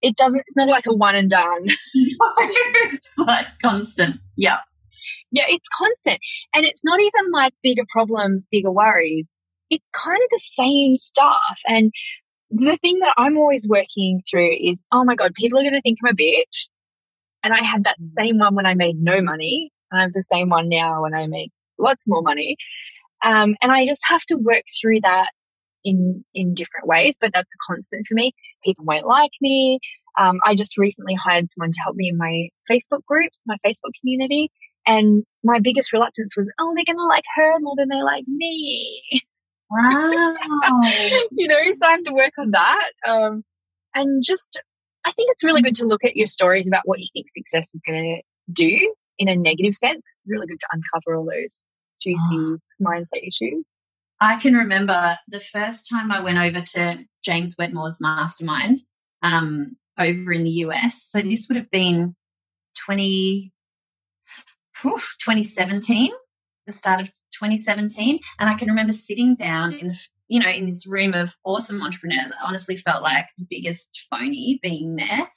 It 0.02 0.16
doesn't, 0.16 0.42
it's 0.48 0.58
not 0.58 0.68
like 0.68 0.88
a 0.88 0.94
one 0.96 1.16
and 1.16 1.30
done. 1.30 1.68
it's 1.94 3.18
like 3.20 3.46
constant. 3.62 4.18
Yeah. 4.36 4.58
Yeah, 5.32 5.46
it's 5.48 5.68
constant. 5.78 6.20
And 6.54 6.66
it's 6.66 6.84
not 6.84 7.00
even 7.00 7.32
like 7.32 7.54
bigger 7.64 7.86
problems, 7.90 8.48
bigger 8.52 8.72
worries. 8.72 9.30
It's 9.70 9.90
kind 9.96 10.18
of 10.22 10.30
the 10.30 10.40
same 10.40 10.98
stuff. 10.98 11.60
And 11.66 11.92
the 12.50 12.78
thing 12.78 13.00
that 13.00 13.14
I'm 13.18 13.38
always 13.38 13.68
working 13.68 14.22
through 14.30 14.56
is, 14.60 14.82
oh 14.92 15.06
my 15.06 15.16
God, 15.16 15.34
people 15.34 15.60
are 15.60 15.64
going 15.64 15.74
to 15.74 15.82
think 15.82 16.00
I'm 16.04 16.14
a 16.14 16.16
bitch. 16.16 16.68
And 17.44 17.54
I 17.54 17.64
had 17.64 17.86
that 17.86 17.98
mm. 18.00 18.08
same 18.18 18.38
one 18.40 18.56
when 18.56 18.66
I 18.66 18.74
made 18.74 19.02
no 19.02 19.22
money. 19.22 19.72
I 19.92 20.02
have 20.02 20.14
the 20.14 20.24
same 20.32 20.50
one 20.50 20.70
now 20.70 21.02
when 21.02 21.14
I 21.14 21.28
make 21.28 21.52
lots 21.78 22.08
more 22.08 22.22
money. 22.22 22.58
Um, 23.24 23.56
and 23.62 23.72
I 23.72 23.86
just 23.86 24.02
have 24.08 24.22
to 24.28 24.36
work 24.36 24.64
through 24.82 25.02
that 25.02 25.30
in 25.84 26.24
in 26.34 26.54
different 26.54 26.88
ways, 26.88 27.18
but 27.20 27.32
that's 27.34 27.52
a 27.54 27.74
constant 27.74 28.06
for 28.08 28.14
me. 28.16 28.34
People 28.64 28.86
won't 28.86 29.06
like 29.06 29.32
me. 29.42 29.80
Um, 30.20 30.40
I 30.46 30.56
just 30.56 30.78
recently 30.78 31.16
hired 31.16 31.52
someone 31.52 31.72
to 31.72 31.82
help 31.84 31.96
me 31.96 32.10
in 32.10 32.18
my 32.18 32.50
Facebook 32.70 33.04
group, 33.06 33.32
my 33.46 33.58
Facebook 33.66 33.94
community, 34.00 34.52
and 34.86 35.24
my 35.44 35.60
biggest 35.60 35.94
reluctance 35.94 36.36
was, 36.36 36.52
oh, 36.60 36.74
they're 36.76 36.86
going 36.86 36.98
to 36.98 37.06
like 37.06 37.24
her 37.36 37.60
more 37.60 37.76
than 37.78 37.90
they 37.90 38.02
like 38.02 38.26
me. 38.28 39.02
Wow. 39.70 40.12
you 41.32 41.48
know, 41.48 41.60
so 41.66 41.86
I 41.86 41.92
have 41.92 42.04
to 42.04 42.14
work 42.14 42.34
on 42.38 42.52
that. 42.52 42.92
Um, 43.08 43.44
and 43.96 44.24
just, 44.24 44.62
I 45.06 45.12
think 45.12 45.30
it's 45.32 45.44
really 45.44 45.62
good 45.62 45.78
to 45.78 45.86
look 45.86 46.04
at 46.04 46.16
your 46.16 46.28
stories 46.28 46.68
about 46.68 46.82
what 46.86 47.00
you 47.00 47.08
think 47.14 47.28
success 47.30 47.68
is 47.74 47.82
going 47.88 48.04
to 48.04 48.54
do 48.54 48.94
in 49.18 49.30
a 49.30 49.36
negative 49.36 49.76
sense. 49.76 49.98
It's 49.98 50.28
really 50.28 50.48
good 50.48 50.60
to 50.60 50.68
uncover 50.72 51.16
all 51.16 51.26
those 51.26 51.64
juicy 52.02 52.20
oh. 52.32 52.58
mindset 52.82 53.28
issues. 53.28 53.64
I 54.20 54.36
can 54.36 54.56
remember 54.56 55.18
the 55.28 55.40
first 55.40 55.90
time 55.90 56.12
I 56.12 56.22
went 56.22 56.38
over 56.38 56.62
to 56.62 57.06
James 57.24 57.56
Wedmore's 57.58 58.00
mastermind 58.00 58.80
um, 59.24 59.78
over 59.98 60.32
in 60.32 60.44
the 60.44 60.52
US. 60.66 61.02
So 61.02 61.22
this 61.22 61.48
would 61.48 61.58
have 61.58 61.72
been 61.72 62.16
20, 62.86 63.52
2017, 64.82 66.12
the 66.66 66.74
start 66.74 67.02
of 67.02 67.08
2017. 67.34 68.20
And 68.40 68.50
I 68.50 68.56
can 68.56 68.68
remember 68.68 68.94
sitting 68.94 69.36
down 69.36 69.74
in 69.74 69.94
you 70.32 70.40
know, 70.40 70.50
in 70.50 70.70
this 70.70 70.88
room 70.88 71.14
of 71.14 71.36
awesome 71.44 71.82
entrepreneurs, 71.82 72.32
I 72.32 72.48
honestly 72.48 72.78
felt 72.78 73.04
like 73.04 73.26
the 73.38 73.46
biggest 73.50 74.08
phony 74.10 74.62
being 74.64 74.96
there. 74.96 75.28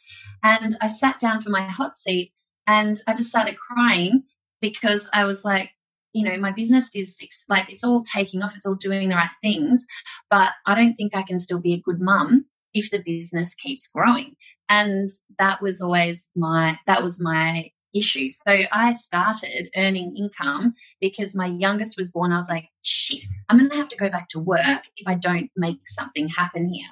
And 0.44 0.76
I 0.80 0.86
sat 0.86 1.18
down 1.18 1.42
for 1.42 1.50
my 1.50 1.62
hot 1.62 1.98
seat 1.98 2.32
and 2.68 3.00
I 3.08 3.14
just 3.14 3.28
started 3.28 3.56
crying 3.58 4.22
because 4.60 5.10
I 5.12 5.24
was 5.24 5.44
like, 5.44 5.70
you 6.12 6.22
know, 6.22 6.38
my 6.38 6.52
business 6.52 6.90
is 6.94 7.18
six, 7.18 7.44
like 7.48 7.72
it's 7.72 7.82
all 7.82 8.04
taking 8.04 8.40
off, 8.40 8.52
it's 8.54 8.66
all 8.66 8.76
doing 8.76 9.08
the 9.08 9.16
right 9.16 9.30
things, 9.42 9.84
but 10.30 10.52
I 10.64 10.76
don't 10.76 10.94
think 10.94 11.12
I 11.12 11.24
can 11.24 11.40
still 11.40 11.60
be 11.60 11.74
a 11.74 11.82
good 11.82 12.00
mum 12.00 12.44
if 12.72 12.92
the 12.92 13.02
business 13.02 13.56
keeps 13.56 13.88
growing. 13.88 14.36
And 14.68 15.10
that 15.40 15.60
was 15.60 15.82
always 15.82 16.30
my, 16.36 16.78
that 16.86 17.02
was 17.02 17.20
my 17.20 17.72
issue. 17.94 18.28
So 18.30 18.58
I 18.72 18.94
started 18.94 19.70
earning 19.76 20.16
income 20.16 20.74
because 21.00 21.34
my 21.34 21.46
youngest 21.46 21.96
was 21.96 22.10
born. 22.10 22.32
I 22.32 22.38
was 22.38 22.48
like, 22.48 22.68
shit, 22.82 23.24
I'm 23.48 23.58
going 23.58 23.70
to 23.70 23.76
have 23.76 23.88
to 23.88 23.96
go 23.96 24.08
back 24.10 24.28
to 24.30 24.40
work 24.40 24.82
if 24.96 25.06
I 25.06 25.14
don't 25.14 25.50
make 25.56 25.78
something 25.86 26.28
happen 26.28 26.68
here. 26.68 26.88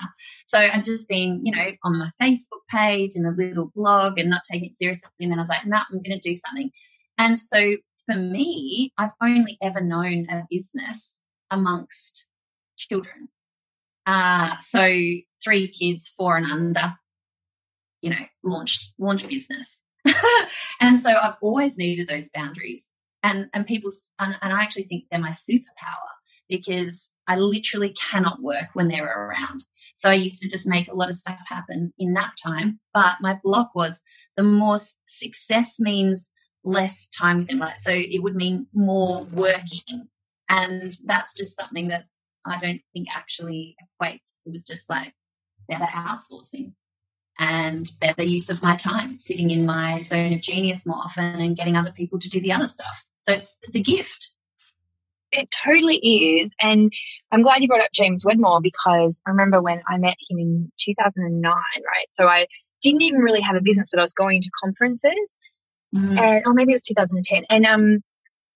So 0.46 0.58
I'd 0.58 0.84
just 0.84 1.08
been, 1.08 1.44
you 1.44 1.52
know, 1.54 1.70
on 1.84 1.98
my 1.98 2.10
Facebook 2.22 2.62
page 2.70 3.12
and 3.16 3.26
a 3.26 3.30
little 3.30 3.70
blog 3.74 4.18
and 4.18 4.30
not 4.30 4.42
taking 4.50 4.70
it 4.70 4.78
seriously. 4.78 5.10
And 5.20 5.32
then 5.32 5.38
I 5.38 5.42
was 5.42 5.48
like, 5.48 5.66
nah, 5.66 5.82
I'm 5.90 6.02
going 6.02 6.18
to 6.18 6.28
do 6.28 6.36
something. 6.36 6.70
And 7.18 7.38
so 7.38 7.76
for 8.06 8.14
me, 8.14 8.92
I've 8.98 9.10
only 9.22 9.58
ever 9.62 9.80
known 9.80 10.26
a 10.30 10.44
business 10.50 11.20
amongst 11.50 12.26
children. 12.76 13.28
Uh, 14.06 14.56
so 14.58 14.82
three 15.42 15.68
kids, 15.68 16.08
four 16.08 16.36
and 16.36 16.46
under, 16.50 16.94
you 18.00 18.10
know, 18.10 18.26
launched 18.42 18.94
launch 18.98 19.28
business. 19.28 19.84
and 20.80 21.00
so 21.00 21.10
I've 21.10 21.36
always 21.40 21.76
needed 21.78 22.08
those 22.08 22.30
boundaries. 22.34 22.92
And 23.22 23.48
and 23.54 23.66
people 23.66 23.90
and, 24.18 24.34
and 24.42 24.52
I 24.52 24.62
actually 24.62 24.84
think 24.84 25.04
they're 25.10 25.20
my 25.20 25.30
superpower 25.30 26.10
because 26.48 27.14
I 27.26 27.36
literally 27.36 27.94
cannot 28.10 28.42
work 28.42 28.66
when 28.74 28.88
they're 28.88 29.06
around. 29.06 29.64
So 29.94 30.10
I 30.10 30.14
used 30.14 30.40
to 30.42 30.50
just 30.50 30.66
make 30.66 30.88
a 30.88 30.94
lot 30.94 31.08
of 31.08 31.16
stuff 31.16 31.38
happen 31.48 31.92
in 31.98 32.12
nap 32.12 32.32
time. 32.42 32.80
But 32.92 33.16
my 33.20 33.38
block 33.42 33.70
was 33.74 34.02
the 34.36 34.42
more 34.42 34.78
success 35.06 35.78
means 35.78 36.30
less 36.64 37.08
time 37.10 37.38
with 37.38 37.48
them. 37.48 37.58
Like, 37.58 37.78
so 37.78 37.92
it 37.92 38.22
would 38.22 38.34
mean 38.34 38.66
more 38.74 39.24
working. 39.32 40.08
And 40.48 40.92
that's 41.06 41.34
just 41.34 41.56
something 41.56 41.88
that 41.88 42.04
I 42.44 42.58
don't 42.58 42.82
think 42.92 43.08
actually 43.14 43.76
equates. 43.80 44.40
It 44.44 44.52
was 44.52 44.66
just 44.66 44.90
like 44.90 45.14
better 45.68 45.84
outsourcing 45.84 46.72
and 47.38 47.90
better 48.00 48.22
use 48.22 48.50
of 48.50 48.62
my 48.62 48.76
time, 48.76 49.16
sitting 49.16 49.50
in 49.50 49.66
my 49.66 50.00
zone 50.02 50.32
of 50.32 50.40
genius 50.40 50.86
more 50.86 50.98
often 50.98 51.40
and 51.40 51.56
getting 51.56 51.76
other 51.76 51.92
people 51.92 52.18
to 52.18 52.28
do 52.28 52.40
the 52.40 52.52
other 52.52 52.68
stuff. 52.68 53.04
So 53.20 53.32
it's, 53.32 53.58
it's 53.62 53.76
a 53.76 53.80
gift. 53.80 54.30
It 55.30 55.48
totally 55.64 55.96
is. 55.96 56.50
And 56.60 56.92
I'm 57.30 57.42
glad 57.42 57.62
you 57.62 57.68
brought 57.68 57.80
up 57.80 57.92
James 57.94 58.24
Wedmore 58.24 58.60
because 58.60 59.18
I 59.26 59.30
remember 59.30 59.62
when 59.62 59.82
I 59.88 59.96
met 59.96 60.16
him 60.28 60.38
in 60.38 60.70
2009, 60.78 61.42
right? 61.42 62.06
So 62.10 62.26
I 62.26 62.46
didn't 62.82 63.02
even 63.02 63.20
really 63.20 63.40
have 63.40 63.56
a 63.56 63.62
business, 63.62 63.88
but 63.90 63.98
I 63.98 64.02
was 64.02 64.12
going 64.12 64.42
to 64.42 64.50
conferences 64.62 65.36
Mm. 65.94 66.18
And, 66.18 66.46
or 66.46 66.54
maybe 66.54 66.72
it 66.72 66.76
was 66.76 66.82
2010. 66.82 67.44
And, 67.50 67.66
um, 67.66 68.02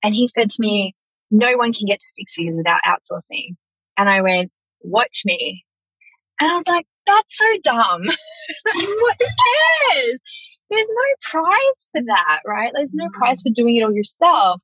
and 0.02 0.14
he 0.14 0.28
said 0.28 0.50
to 0.50 0.56
me, 0.60 0.94
no 1.30 1.56
one 1.56 1.72
can 1.72 1.86
get 1.86 2.00
to 2.00 2.06
six 2.14 2.34
figures 2.34 2.56
without 2.56 2.80
outsourcing. 2.86 3.56
And 3.98 4.08
I 4.08 4.22
went, 4.22 4.50
watch 4.80 5.22
me. 5.24 5.64
And 6.40 6.50
I 6.50 6.54
was 6.54 6.68
like, 6.68 6.86
that's 7.06 7.36
so 7.36 7.46
dumb. 7.62 8.02
Who 8.74 9.08
cares? 9.08 10.18
There's 10.68 10.88
no 10.88 11.30
prize 11.30 11.86
for 11.92 12.02
that, 12.06 12.40
right? 12.44 12.72
There's 12.74 12.94
no 12.94 13.08
prize 13.12 13.42
for 13.42 13.50
doing 13.54 13.76
it 13.76 13.82
all 13.82 13.92
yourself. 13.92 14.60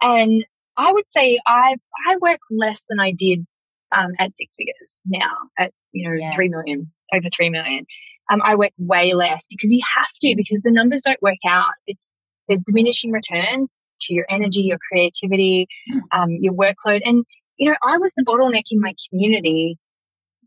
And 0.00 0.44
I 0.76 0.92
would 0.92 1.04
say 1.10 1.38
I 1.46 1.76
I 2.08 2.16
work 2.20 2.40
less 2.50 2.84
than 2.88 2.98
I 3.00 3.12
did 3.12 3.46
um, 3.92 4.12
at 4.18 4.36
six 4.36 4.56
figures 4.56 5.00
now 5.06 5.30
at 5.58 5.72
you 5.92 6.08
know 6.08 6.16
yeah. 6.16 6.34
three 6.34 6.48
million 6.48 6.90
over 7.12 7.28
three 7.34 7.50
million 7.50 7.86
um, 8.30 8.40
I 8.42 8.56
work 8.56 8.72
way 8.78 9.12
less 9.14 9.44
because 9.48 9.72
you 9.72 9.80
have 9.96 10.08
to 10.22 10.34
because 10.36 10.62
the 10.62 10.72
numbers 10.72 11.02
don't 11.04 11.20
work 11.22 11.38
out. 11.46 11.70
It's 11.86 12.14
there's 12.48 12.62
diminishing 12.66 13.10
returns 13.10 13.80
to 14.02 14.14
your 14.14 14.26
energy, 14.28 14.62
your 14.62 14.78
creativity, 14.90 15.66
um, 16.12 16.30
your 16.40 16.54
workload, 16.54 17.02
and 17.04 17.24
you 17.58 17.70
know 17.70 17.76
I 17.82 17.98
was 17.98 18.12
the 18.16 18.24
bottleneck 18.24 18.64
in 18.70 18.80
my 18.80 18.94
community 19.08 19.78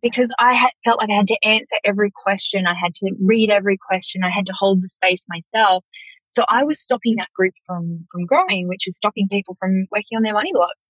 because 0.09 0.33
I 0.39 0.53
had 0.53 0.71
felt 0.83 0.99
like 0.99 1.09
I 1.09 1.15
had 1.15 1.27
to 1.27 1.37
answer 1.43 1.75
every 1.83 2.11
question, 2.11 2.65
I 2.67 2.75
had 2.81 2.95
to 2.95 3.11
read 3.21 3.49
every 3.49 3.77
question, 3.77 4.23
I 4.23 4.29
had 4.29 4.45
to 4.47 4.53
hold 4.53 4.81
the 4.81 4.89
space 4.89 5.25
myself. 5.27 5.83
So 6.29 6.43
I 6.47 6.63
was 6.63 6.81
stopping 6.81 7.15
that 7.17 7.31
group 7.33 7.53
from 7.65 8.05
from 8.11 8.25
growing, 8.25 8.67
which 8.67 8.87
is 8.87 8.97
stopping 8.97 9.27
people 9.29 9.55
from 9.59 9.87
working 9.91 10.17
on 10.17 10.23
their 10.23 10.33
money 10.33 10.51
blocks. 10.53 10.89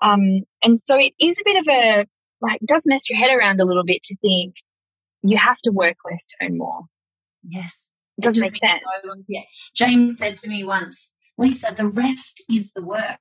Um, 0.00 0.42
and 0.62 0.78
so 0.78 0.98
it 0.98 1.14
is 1.18 1.38
a 1.38 1.44
bit 1.44 1.56
of 1.56 1.68
a 1.68 2.06
like 2.40 2.60
does 2.66 2.84
mess 2.86 3.08
your 3.08 3.18
head 3.18 3.34
around 3.34 3.60
a 3.60 3.64
little 3.64 3.84
bit 3.84 4.02
to 4.04 4.16
think 4.16 4.54
you 5.22 5.38
have 5.38 5.58
to 5.62 5.72
work 5.72 5.96
less 6.08 6.24
to 6.26 6.36
earn 6.42 6.58
more. 6.58 6.82
Yes. 7.48 7.92
It 8.18 8.24
doesn't 8.24 8.40
make 8.40 8.56
sense. 8.56 8.82
Yeah. 9.26 9.40
James 9.74 10.18
said 10.18 10.36
to 10.38 10.48
me 10.48 10.62
once, 10.62 11.14
Lisa, 11.36 11.74
the 11.76 11.86
rest 11.86 12.44
is 12.48 12.70
the 12.74 12.84
work. 12.84 13.18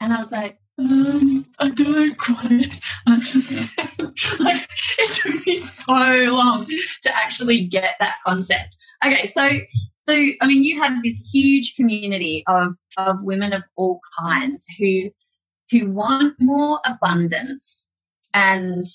And 0.00 0.12
I 0.12 0.20
was 0.20 0.30
like, 0.30 0.58
um, 0.78 1.46
I 1.58 1.70
don't 1.70 2.18
quite 2.18 2.80
understand. 3.06 3.90
like, 4.38 4.68
it 4.98 5.12
took 5.12 5.46
me 5.46 5.56
so 5.56 5.92
long 5.94 6.66
to 7.02 7.16
actually 7.16 7.62
get 7.62 7.94
that 7.98 8.16
concept. 8.26 8.76
Okay, 9.04 9.26
so 9.26 9.48
so 9.98 10.12
I 10.14 10.46
mean, 10.46 10.62
you 10.62 10.80
have 10.82 11.02
this 11.02 11.28
huge 11.32 11.76
community 11.76 12.44
of 12.46 12.76
of 12.96 13.22
women 13.22 13.52
of 13.52 13.62
all 13.76 14.00
kinds 14.18 14.64
who 14.78 15.10
who 15.70 15.90
want 15.90 16.34
more 16.40 16.80
abundance 16.84 17.88
and 18.34 18.86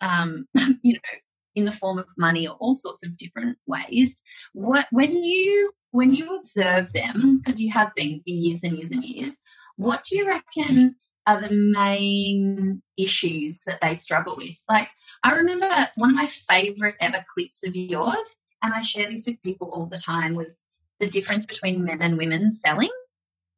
um, 0.00 0.46
you 0.82 0.94
know 0.94 1.18
in 1.54 1.64
the 1.64 1.72
form 1.72 1.98
of 1.98 2.06
money 2.16 2.46
or 2.46 2.56
all 2.60 2.74
sorts 2.74 3.04
of 3.04 3.16
different 3.16 3.58
ways. 3.66 4.22
What 4.52 4.86
when 4.90 5.16
you 5.24 5.70
when 5.90 6.14
you 6.14 6.36
observe 6.36 6.92
them, 6.92 7.38
because 7.38 7.60
you 7.60 7.72
have 7.72 7.94
been 7.94 8.18
for 8.18 8.30
years 8.30 8.62
and 8.62 8.76
years 8.76 8.90
and 8.90 9.04
years, 9.04 9.38
what 9.76 10.04
do 10.04 10.16
you 10.16 10.26
reckon 10.26 10.96
are 11.28 11.40
the 11.42 11.54
main 11.54 12.82
issues 12.96 13.60
that 13.66 13.82
they 13.82 13.94
struggle 13.94 14.34
with? 14.36 14.56
Like, 14.66 14.88
I 15.22 15.34
remember 15.34 15.68
one 15.96 16.10
of 16.10 16.16
my 16.16 16.26
favorite 16.26 16.94
ever 17.00 17.22
clips 17.34 17.66
of 17.66 17.76
yours, 17.76 18.38
and 18.62 18.72
I 18.72 18.80
share 18.80 19.10
this 19.10 19.26
with 19.26 19.42
people 19.42 19.70
all 19.70 19.86
the 19.86 19.98
time, 19.98 20.34
was 20.34 20.62
the 21.00 21.06
difference 21.06 21.44
between 21.44 21.84
men 21.84 22.00
and 22.00 22.16
women 22.16 22.50
selling. 22.50 22.90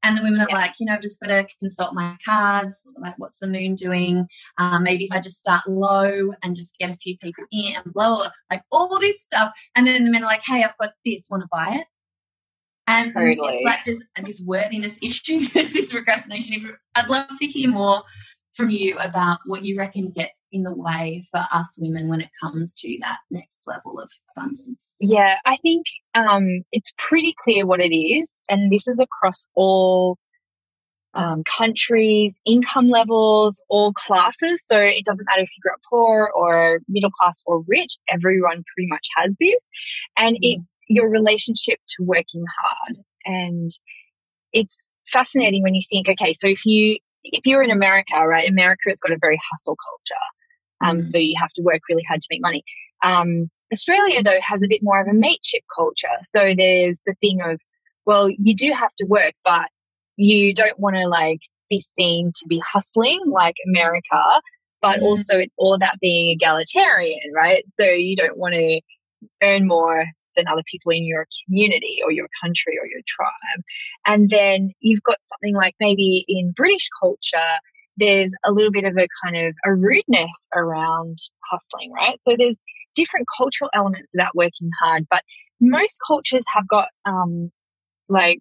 And 0.03 0.19
the 0.19 0.23
women 0.23 0.41
are 0.41 0.47
yeah. 0.49 0.57
like, 0.57 0.75
you 0.81 0.87
know, 0.87 0.95
I've 0.95 1.03
just 1.03 1.21
got 1.21 1.29
to 1.29 1.47
consult 1.61 1.95
my 1.95 2.17
cards. 2.25 2.85
Like, 2.99 3.15
what's 3.19 3.39
the 3.39 3.47
moon 3.47 3.77
doing? 3.77 4.27
Um, 4.59 4.83
maybe 4.83 5.05
if 5.05 5.12
I 5.12 5.21
just 5.21 5.39
start 5.39 5.69
low 5.69 6.33
and 6.43 6.57
just 6.57 6.77
get 6.79 6.91
a 6.91 6.97
few 6.97 7.19
people 7.19 7.45
in 7.53 7.77
and 7.77 7.93
blah, 7.93 8.27
like 8.50 8.62
all 8.73 8.99
this 8.99 9.23
stuff. 9.23 9.53
And 9.77 9.87
then 9.87 10.05
the 10.05 10.11
men 10.11 10.23
are 10.23 10.27
like, 10.27 10.43
hey, 10.45 10.65
I've 10.65 10.77
got 10.81 10.95
this, 11.05 11.29
want 11.31 11.43
to 11.43 11.49
buy 11.53 11.77
it? 11.81 11.87
And 12.87 13.15
totally. 13.15 13.37
it's 13.55 13.65
like 13.65 13.85
this, 13.85 14.03
this 14.25 14.43
worthiness 14.45 14.99
issue, 15.03 15.47
there's 15.55 15.73
this 15.73 15.93
procrastination. 15.93 16.77
I'd 16.95 17.09
love 17.09 17.29
to 17.39 17.47
hear 17.47 17.71
more 17.71 18.03
from 18.55 18.71
you 18.71 18.99
about 18.99 19.39
what 19.47 19.65
you 19.65 19.79
reckon 19.79 20.11
gets 20.11 20.49
in 20.53 20.65
the 20.65 20.75
way 20.75 21.27
for 21.31 21.41
us 21.53 21.79
women 21.81 22.09
when 22.09 22.21
it 22.21 22.31
comes 22.43 22.75
to 22.75 22.99
that 23.01 23.19
next 23.31 23.63
level 23.67 23.99
of 23.99 24.11
abundance. 24.37 24.97
Yeah, 25.01 25.37
I 25.47 25.57
think 25.57 25.87
um, 26.15 26.63
it's 26.73 26.93
pretty 26.99 27.35
clear 27.39 27.65
what 27.65 27.81
it 27.81 27.95
is, 27.95 28.45
and 28.49 28.71
this 28.71 28.89
is 28.89 29.01
across 29.01 29.47
all 29.55 30.19
um, 31.15 31.43
countries, 31.45 32.39
income 32.45 32.89
levels, 32.89 33.61
all 33.69 33.93
classes. 33.93 34.61
So 34.65 34.79
it 34.79 35.05
doesn't 35.05 35.27
matter 35.27 35.43
if 35.43 35.49
you 35.57 35.63
grew 35.63 35.73
up 35.73 35.81
poor 35.89 36.31
or 36.35 36.81
middle 36.89 37.11
class 37.11 37.43
or 37.47 37.65
rich, 37.67 37.97
everyone 38.11 38.63
pretty 38.75 38.89
much 38.89 39.09
has 39.17 39.33
this. 39.41 39.57
And 40.17 40.37
mm. 40.37 40.41
it's 40.43 40.70
your 40.91 41.09
relationship 41.09 41.79
to 41.87 42.03
working 42.05 42.45
hard. 42.59 42.99
And 43.25 43.71
it's 44.53 44.97
fascinating 45.07 45.63
when 45.63 45.75
you 45.75 45.83
think, 45.89 46.09
okay, 46.09 46.35
so 46.35 46.49
if 46.49 46.67
you, 46.67 46.97
if 47.25 47.47
you're 47.47 47.63
in 47.63 47.71
America, 47.71 48.19
right, 48.27 48.49
America 48.49 48.89
has 48.89 48.99
got 48.99 49.13
a 49.13 49.19
very 49.21 49.39
hustle 49.53 49.77
culture. 49.77 50.91
Um, 50.91 50.99
mm. 50.99 51.05
so 51.05 51.19
you 51.19 51.37
have 51.39 51.53
to 51.53 51.63
work 51.63 51.81
really 51.89 52.03
hard 52.09 52.21
to 52.21 52.27
make 52.31 52.43
money. 52.43 52.65
Um, 53.05 53.51
Australia 53.73 54.23
though 54.23 54.41
has 54.41 54.65
a 54.65 54.69
bit 54.69 54.81
more 54.83 55.01
of 55.01 55.07
a 55.07 55.15
mateship 55.15 55.63
culture. 55.75 56.09
So 56.25 56.55
there's 56.59 56.97
the 57.07 57.15
thing 57.21 57.41
of, 57.43 57.61
well, 58.05 58.29
you 58.29 58.57
do 58.57 58.73
have 58.73 58.95
to 58.99 59.07
work, 59.07 59.35
but 59.45 59.67
you 60.17 60.55
don't 60.55 60.79
want 60.79 60.97
to 60.97 61.07
like 61.07 61.41
be 61.69 61.85
seen 61.97 62.33
to 62.35 62.47
be 62.49 62.61
hustling 62.67 63.21
like 63.27 63.55
America, 63.69 64.41
but 64.83 65.01
mm. 65.01 65.03
also 65.03 65.39
it's 65.39 65.55
all 65.57 65.75
about 65.75 66.01
being 66.01 66.31
egalitarian, 66.31 67.33
right? 67.35 67.65
So 67.75 67.85
you 67.85 68.17
don't 68.17 68.37
want 68.37 68.55
to 68.55 68.81
earn 69.43 69.69
more 69.69 70.05
than 70.37 70.47
other 70.49 70.63
people 70.71 70.93
in 70.93 71.05
your 71.05 71.27
community 71.47 71.99
or 72.05 72.13
your 72.13 72.29
country 72.43 72.75
or 72.81 72.87
your 72.87 73.03
tribe. 73.07 73.63
And 74.07 74.31
then 74.31 74.73
you've 74.81 75.03
got 75.03 75.19
something 75.25 75.55
like 75.55 75.75
maybe 75.81 76.25
in 76.29 76.53
British 76.53 76.89
culture, 77.01 77.39
there's 77.97 78.33
a 78.45 78.53
little 78.53 78.73
bit 78.73 78.85
of 78.85 78.97
a 78.97 79.07
kind 79.25 79.37
of 79.37 79.55
a 79.65 79.75
rudeness 79.75 80.49
around 80.55 81.19
hustling, 81.51 81.93
right? 81.93 82.23
So 82.23 82.37
there's 82.39 82.63
different 82.95 83.27
cultural 83.37 83.71
elements 83.75 84.15
about 84.15 84.35
working 84.35 84.71
hard, 84.81 85.07
but 85.11 85.23
most 85.61 85.99
cultures 86.07 86.45
have 86.55 86.67
got 86.69 86.89
um, 87.05 87.51
like 88.09 88.39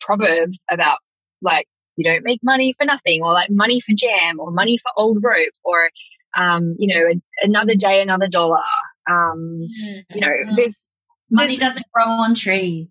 proverbs 0.00 0.62
about 0.70 0.98
like 1.42 1.66
you 1.96 2.04
don't 2.04 2.24
make 2.24 2.40
money 2.42 2.72
for 2.72 2.84
nothing 2.84 3.22
or 3.22 3.32
like 3.32 3.50
money 3.50 3.80
for 3.80 3.92
jam 3.94 4.38
or 4.38 4.50
money 4.50 4.78
for 4.78 4.90
old 4.96 5.22
rope 5.22 5.52
or 5.64 5.90
um, 6.36 6.76
you 6.78 6.94
know 6.94 7.08
another 7.42 7.74
day 7.74 8.00
another 8.00 8.28
dollar 8.28 8.62
um, 9.08 9.66
mm-hmm. 9.66 10.14
you 10.14 10.20
know 10.20 10.54
there's 10.56 10.89
Money 11.30 11.56
doesn't 11.56 11.86
grow 11.92 12.04
on 12.04 12.34
trees. 12.34 12.88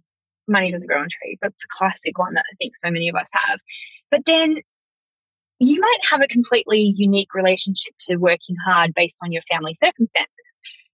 Money 0.47 0.71
doesn't 0.71 0.87
grow 0.87 1.01
on 1.01 1.07
trees. 1.09 1.39
That's 1.41 1.63
a 1.63 1.67
classic 1.69 2.17
one 2.17 2.33
that 2.33 2.45
I 2.51 2.55
think 2.55 2.73
so 2.77 2.89
many 2.89 3.09
of 3.09 3.15
us 3.15 3.29
have. 3.33 3.59
But 4.09 4.25
then 4.25 4.57
you 5.59 5.79
might 5.79 5.99
have 6.09 6.21
a 6.21 6.27
completely 6.27 6.93
unique 6.95 7.33
relationship 7.33 7.93
to 8.01 8.15
working 8.15 8.55
hard 8.65 8.93
based 8.95 9.17
on 9.23 9.31
your 9.31 9.41
family 9.51 9.73
circumstances. 9.73 10.33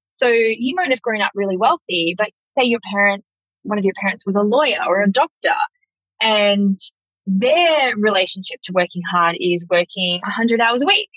So 0.09 0.27
you 0.27 0.75
might 0.75 0.89
have 0.89 1.01
grown 1.01 1.21
up 1.21 1.31
really 1.35 1.57
wealthy, 1.57 2.15
but 2.17 2.29
say 2.45 2.63
your 2.63 2.79
parent, 2.91 3.23
one 3.63 3.77
of 3.77 3.85
your 3.85 3.93
parents 4.01 4.25
was 4.25 4.35
a 4.35 4.41
lawyer 4.41 4.79
or 4.87 5.03
a 5.03 5.11
doctor 5.11 5.53
and 6.21 6.79
their 7.27 7.95
relationship 7.97 8.59
to 8.63 8.73
working 8.73 9.01
hard 9.11 9.35
is 9.39 9.65
working 9.69 10.19
100 10.23 10.61
hours 10.61 10.81
a 10.81 10.85
week. 10.85 11.09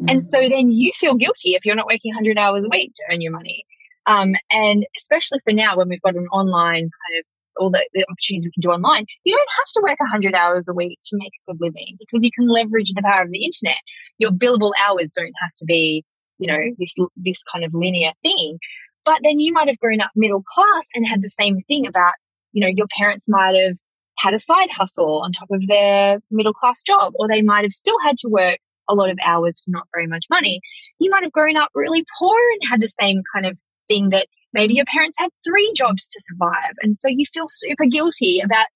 Mm. 0.00 0.10
And 0.10 0.24
so 0.24 0.40
then 0.48 0.70
you 0.70 0.92
feel 0.94 1.14
guilty 1.14 1.54
if 1.54 1.64
you're 1.64 1.76
not 1.76 1.86
working 1.86 2.12
100 2.14 2.38
hours 2.38 2.64
a 2.64 2.68
week 2.68 2.92
to 2.94 3.04
earn 3.10 3.20
your 3.20 3.32
money. 3.32 3.64
Um, 4.06 4.34
and 4.50 4.84
especially 4.96 5.38
for 5.44 5.52
now 5.52 5.76
when 5.76 5.88
we've 5.88 6.02
got 6.02 6.14
an 6.14 6.26
online 6.26 6.82
kind 6.82 7.18
of 7.18 7.24
all 7.56 7.70
the, 7.70 7.86
the, 7.94 8.04
opportunities 8.10 8.44
we 8.44 8.50
can 8.50 8.60
do 8.60 8.70
online, 8.70 9.06
you 9.24 9.32
don't 9.32 9.48
have 9.58 9.72
to 9.74 9.82
work 9.82 10.00
100 10.00 10.34
hours 10.34 10.68
a 10.68 10.74
week 10.74 10.98
to 11.04 11.16
make 11.16 11.32
a 11.34 11.52
good 11.52 11.60
living 11.60 11.96
because 12.00 12.24
you 12.24 12.30
can 12.34 12.48
leverage 12.48 12.92
the 12.92 13.02
power 13.02 13.22
of 13.22 13.30
the 13.30 13.44
internet. 13.44 13.78
Your 14.18 14.32
billable 14.32 14.72
hours 14.78 15.12
don't 15.16 15.32
have 15.40 15.54
to 15.58 15.64
be, 15.64 16.04
you 16.38 16.48
know, 16.48 16.58
this, 16.78 16.92
this 17.16 17.42
kind 17.52 17.64
of 17.64 17.72
linear 17.72 18.12
thing. 18.22 18.58
But 19.04 19.20
then 19.22 19.38
you 19.38 19.52
might 19.52 19.68
have 19.68 19.78
grown 19.78 20.00
up 20.00 20.10
middle 20.16 20.42
class 20.42 20.88
and 20.94 21.06
had 21.06 21.22
the 21.22 21.30
same 21.30 21.60
thing 21.68 21.86
about, 21.86 22.14
you 22.52 22.60
know, 22.60 22.72
your 22.74 22.86
parents 22.98 23.26
might 23.28 23.56
have 23.56 23.76
had 24.18 24.34
a 24.34 24.38
side 24.38 24.70
hustle 24.70 25.22
on 25.22 25.32
top 25.32 25.48
of 25.50 25.66
their 25.66 26.18
middle 26.30 26.54
class 26.54 26.82
job, 26.82 27.12
or 27.16 27.28
they 27.28 27.42
might 27.42 27.64
have 27.64 27.72
still 27.72 27.96
had 28.04 28.16
to 28.18 28.28
work 28.28 28.58
a 28.88 28.94
lot 28.94 29.10
of 29.10 29.18
hours 29.24 29.60
for 29.60 29.70
not 29.70 29.86
very 29.94 30.06
much 30.06 30.26
money. 30.30 30.60
You 30.98 31.10
might 31.10 31.22
have 31.22 31.32
grown 31.32 31.56
up 31.56 31.70
really 31.74 32.04
poor 32.18 32.36
and 32.52 32.70
had 32.70 32.80
the 32.80 32.92
same 33.00 33.22
kind 33.34 33.46
of 33.46 33.58
thing 33.88 34.10
that 34.10 34.26
maybe 34.52 34.74
your 34.74 34.84
parents 34.86 35.16
had 35.18 35.30
three 35.44 35.72
jobs 35.76 36.08
to 36.08 36.20
survive. 36.22 36.74
And 36.82 36.98
so 36.98 37.08
you 37.08 37.24
feel 37.32 37.46
super 37.48 37.84
guilty 37.86 38.40
about 38.40 38.66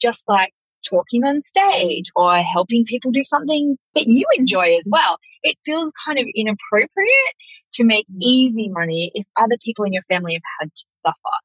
just 0.00 0.24
like 0.28 0.52
talking 0.88 1.24
on 1.24 1.42
stage 1.42 2.10
or 2.14 2.36
helping 2.38 2.84
people 2.84 3.10
do 3.10 3.22
something 3.22 3.76
that 3.94 4.06
you 4.06 4.26
enjoy 4.36 4.76
as 4.76 4.88
well. 4.90 5.18
It 5.42 5.56
feels 5.64 5.92
kind 6.06 6.18
of 6.18 6.26
inappropriate 6.34 7.34
to 7.74 7.84
make 7.84 8.06
easy 8.22 8.68
money 8.68 9.10
if 9.14 9.26
other 9.36 9.56
people 9.64 9.84
in 9.84 9.92
your 9.92 10.02
family 10.08 10.34
have 10.34 10.42
had 10.60 10.74
to 10.74 10.84
suffer. 10.88 11.36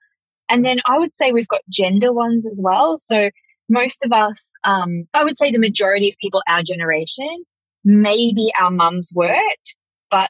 And 0.49 0.65
then 0.65 0.79
I 0.85 0.97
would 0.97 1.15
say 1.15 1.31
we've 1.31 1.47
got 1.47 1.61
gender 1.69 2.11
ones 2.11 2.47
as 2.47 2.61
well. 2.63 2.97
So 2.97 3.29
most 3.69 4.03
of 4.03 4.11
us, 4.11 4.51
um, 4.63 5.05
I 5.13 5.23
would 5.23 5.37
say 5.37 5.51
the 5.51 5.59
majority 5.59 6.09
of 6.09 6.15
people 6.21 6.41
our 6.47 6.61
generation, 6.61 7.43
maybe 7.83 8.51
our 8.59 8.69
mums 8.69 9.11
worked, 9.15 9.75
but 10.09 10.29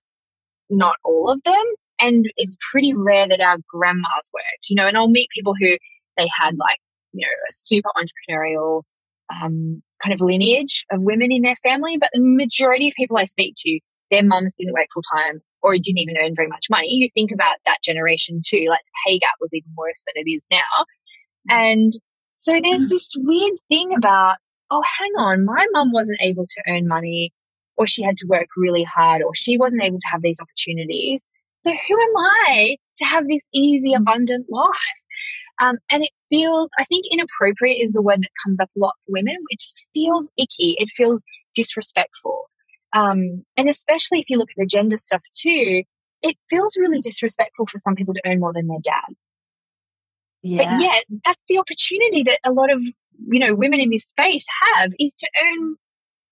not 0.69 0.95
all 1.03 1.31
of 1.31 1.41
them. 1.43 1.63
And 2.01 2.25
it's 2.37 2.57
pretty 2.71 2.93
rare 2.93 3.27
that 3.27 3.41
our 3.41 3.57
grandmas 3.69 4.31
worked, 4.33 4.69
you 4.69 4.75
know, 4.75 4.87
and 4.87 4.97
I'll 4.97 5.07
meet 5.07 5.29
people 5.35 5.53
who 5.59 5.77
they 6.17 6.27
had 6.39 6.57
like, 6.57 6.79
you 7.13 7.25
know, 7.25 7.31
a 7.47 7.51
super 7.51 7.89
entrepreneurial 7.95 8.83
um, 9.31 9.81
kind 10.03 10.13
of 10.13 10.21
lineage 10.21 10.85
of 10.91 11.01
women 11.01 11.31
in 11.31 11.41
their 11.41 11.55
family. 11.63 11.97
But 11.97 12.09
the 12.13 12.21
majority 12.21 12.87
of 12.87 12.93
people 12.97 13.17
I 13.17 13.25
speak 13.25 13.53
to, 13.57 13.79
their 14.09 14.23
mums 14.23 14.55
didn't 14.57 14.73
work 14.73 14.87
full 14.93 15.03
time 15.15 15.41
or 15.61 15.73
didn't 15.73 15.99
even 15.99 16.15
earn 16.21 16.35
very 16.35 16.47
much 16.47 16.67
money. 16.69 16.89
You 16.89 17.09
think 17.13 17.31
about 17.31 17.57
that 17.65 17.77
generation 17.83 18.41
too, 18.45 18.65
like 18.67 18.81
the 18.81 19.11
pay 19.11 19.19
gap 19.19 19.35
was 19.39 19.53
even 19.53 19.71
worse 19.77 20.03
than 20.07 20.23
it 20.25 20.29
is 20.29 20.41
now. 20.51 20.85
And 21.49 21.93
so 22.33 22.59
there's 22.61 22.89
this 22.89 23.13
weird 23.17 23.57
thing 23.69 23.93
about, 23.95 24.37
oh, 24.71 24.83
hang 24.99 25.11
on, 25.17 25.45
my 25.45 25.65
mum 25.71 25.91
wasn't 25.91 26.19
able 26.21 26.45
to 26.47 26.63
earn 26.67 26.87
money 26.87 27.31
or 27.77 27.87
she 27.87 28.03
had 28.03 28.17
to 28.17 28.27
work 28.27 28.47
really 28.57 28.83
hard 28.83 29.21
or 29.21 29.33
she 29.35 29.57
wasn't 29.57 29.83
able 29.83 29.99
to 29.99 30.07
have 30.11 30.21
these 30.21 30.39
opportunities. 30.41 31.21
So 31.61 31.71
who 31.71 32.01
am 32.01 32.17
I 32.17 32.77
to 32.97 33.05
have 33.05 33.27
this 33.27 33.47
easy, 33.53 33.93
abundant 33.93 34.47
life? 34.49 34.69
Um, 35.61 35.77
and 35.91 36.03
it 36.03 36.09
feels, 36.27 36.69
I 36.79 36.85
think 36.85 37.05
inappropriate 37.11 37.81
is 37.81 37.93
the 37.93 38.01
word 38.01 38.23
that 38.23 38.31
comes 38.43 38.59
up 38.59 38.69
a 38.75 38.79
lot 38.79 38.93
for 39.05 39.13
women. 39.13 39.35
It 39.49 39.59
just 39.59 39.85
feels 39.93 40.27
icky. 40.37 40.75
It 40.77 40.89
feels 40.95 41.23
disrespectful. 41.55 42.49
Um, 42.93 43.45
and 43.57 43.69
especially 43.69 44.19
if 44.19 44.29
you 44.29 44.37
look 44.37 44.49
at 44.49 44.57
the 44.57 44.65
gender 44.65 44.97
stuff 44.97 45.21
too, 45.39 45.83
it 46.23 46.35
feels 46.49 46.75
really 46.77 46.99
disrespectful 46.99 47.67
for 47.67 47.77
some 47.79 47.95
people 47.95 48.13
to 48.15 48.21
earn 48.25 48.39
more 48.39 48.53
than 48.53 48.67
their 48.67 48.79
dads. 48.83 49.31
Yeah. 50.41 50.63
But 50.63 50.81
yet 50.81 51.03
that's 51.23 51.41
the 51.47 51.59
opportunity 51.59 52.23
that 52.23 52.39
a 52.43 52.51
lot 52.51 52.71
of, 52.71 52.81
you 52.81 53.39
know, 53.39 53.53
women 53.53 53.79
in 53.79 53.91
this 53.91 54.03
space 54.03 54.45
have 54.75 54.91
is 54.99 55.13
to 55.13 55.27
earn 55.43 55.75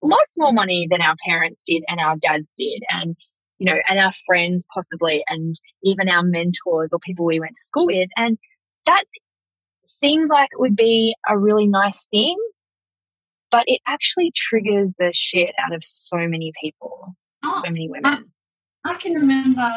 lots 0.02 0.38
more 0.38 0.54
money 0.54 0.88
than 0.90 1.02
our 1.02 1.16
parents 1.28 1.64
did 1.66 1.84
and 1.88 2.00
our 2.00 2.16
dads 2.18 2.48
did. 2.58 2.82
And 2.90 3.16
you 3.60 3.66
know, 3.66 3.78
and 3.90 4.00
our 4.00 4.12
friends 4.26 4.66
possibly, 4.74 5.24
and 5.28 5.56
even 5.84 6.10
our 6.10 6.24
mentors 6.24 6.92
or 6.92 7.00
people 7.00 7.26
we 7.26 7.40
went 7.40 7.56
to 7.56 7.64
school 7.64 7.86
with. 7.86 8.10
And 8.18 8.38
that 8.86 9.04
seems 9.86 10.30
like 10.30 10.50
it 10.52 10.60
would 10.60 10.76
be 10.76 11.16
a 11.28 11.38
really 11.38 11.68
nice 11.68 12.08
thing, 12.08 12.38
but 13.52 13.64
it 13.68 13.82
actually 13.88 14.32
triggers 14.36 14.94
the 14.98 15.12
shit 15.14 15.54
out 15.60 15.76
of 15.76 15.84
so 15.84 16.18
many 16.18 16.52
people, 16.62 17.16
oh, 17.44 17.62
so 17.64 17.70
many 17.70 17.90
women. 17.90 18.32
I, 18.86 18.92
I 18.92 18.96
can 18.96 19.14
remember, 19.14 19.70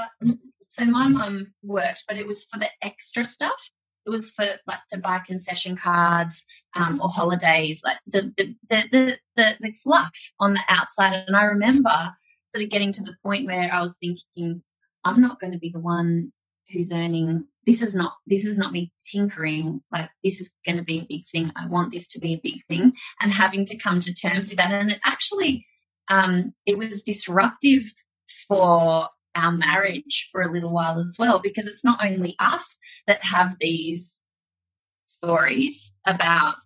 so 0.69 0.85
my 0.87 1.09
mum 1.09 1.53
worked, 1.63 2.05
but 2.09 2.17
it 2.17 2.27
was 2.27 2.45
for 2.45 2.59
the 2.59 2.71
extra 2.83 3.25
stuff 3.27 3.71
it 4.07 4.11
was 4.11 4.31
for 4.33 4.45
like 4.67 4.81
to 4.91 4.99
buy 4.99 5.21
concession 5.27 5.77
cards 5.77 6.45
um, 6.75 7.01
or 7.01 7.09
holidays, 7.09 7.83
like 7.85 7.99
the 8.07 8.33
the, 8.37 8.57
the 8.69 8.89
the, 8.91 9.19
the 9.37 9.57
the 9.61 9.73
fluff 9.83 10.11
on 10.41 10.55
the 10.55 10.63
outside. 10.69 11.25
And 11.27 11.37
I 11.37 11.45
remember 11.45 12.13
sort 12.53 12.65
of 12.65 12.71
getting 12.71 12.93
to 12.93 13.03
the 13.03 13.17
point 13.25 13.47
where 13.47 13.71
I 13.73 13.81
was 13.81 13.97
thinking, 13.99 14.63
I'm 15.05 15.21
not 15.21 15.41
going 15.41 15.53
to 15.53 15.59
be 15.59 15.71
the 15.71 15.81
one 15.81 16.33
who's 16.71 16.93
earning 16.93 17.47
this 17.67 17.83
is 17.83 17.95
not 17.95 18.15
this 18.27 18.45
is 18.45 18.59
not 18.59 18.73
me 18.73 18.93
tinkering 19.13 19.83
like 19.93 20.11
this 20.25 20.41
is 20.41 20.53
going 20.67 20.79
to 20.79 20.85
be 20.85 20.99
a 20.99 21.07
big 21.09 21.29
thing. 21.29 21.53
I 21.57 21.67
want 21.67 21.93
this 21.93 22.09
to 22.09 22.19
be 22.19 22.35
a 22.35 22.41
big 22.43 22.65
thing. 22.69 22.93
And 23.21 23.33
having 23.33 23.65
to 23.67 23.79
come 23.79 24.01
to 24.01 24.13
terms 24.13 24.49
with 24.49 24.59
that. 24.59 24.73
And 24.73 24.91
it 24.91 25.01
actually 25.05 25.67
um, 26.09 26.55
it 26.67 26.79
was 26.79 27.03
disruptive 27.03 27.93
for 28.49 29.09
our 29.35 29.53
marriage 29.53 30.29
for 30.33 30.43
a 30.43 30.51
little 30.51 30.75
while 30.75 30.99
as 30.99 31.17
well 31.19 31.39
because 31.39 31.67
it's 31.67 31.85
not 31.85 32.05
only 32.05 32.35
us 32.39 32.77
that 33.07 33.25
have 33.25 33.57
these 33.61 34.25
stories 35.07 35.95
about 36.07 36.57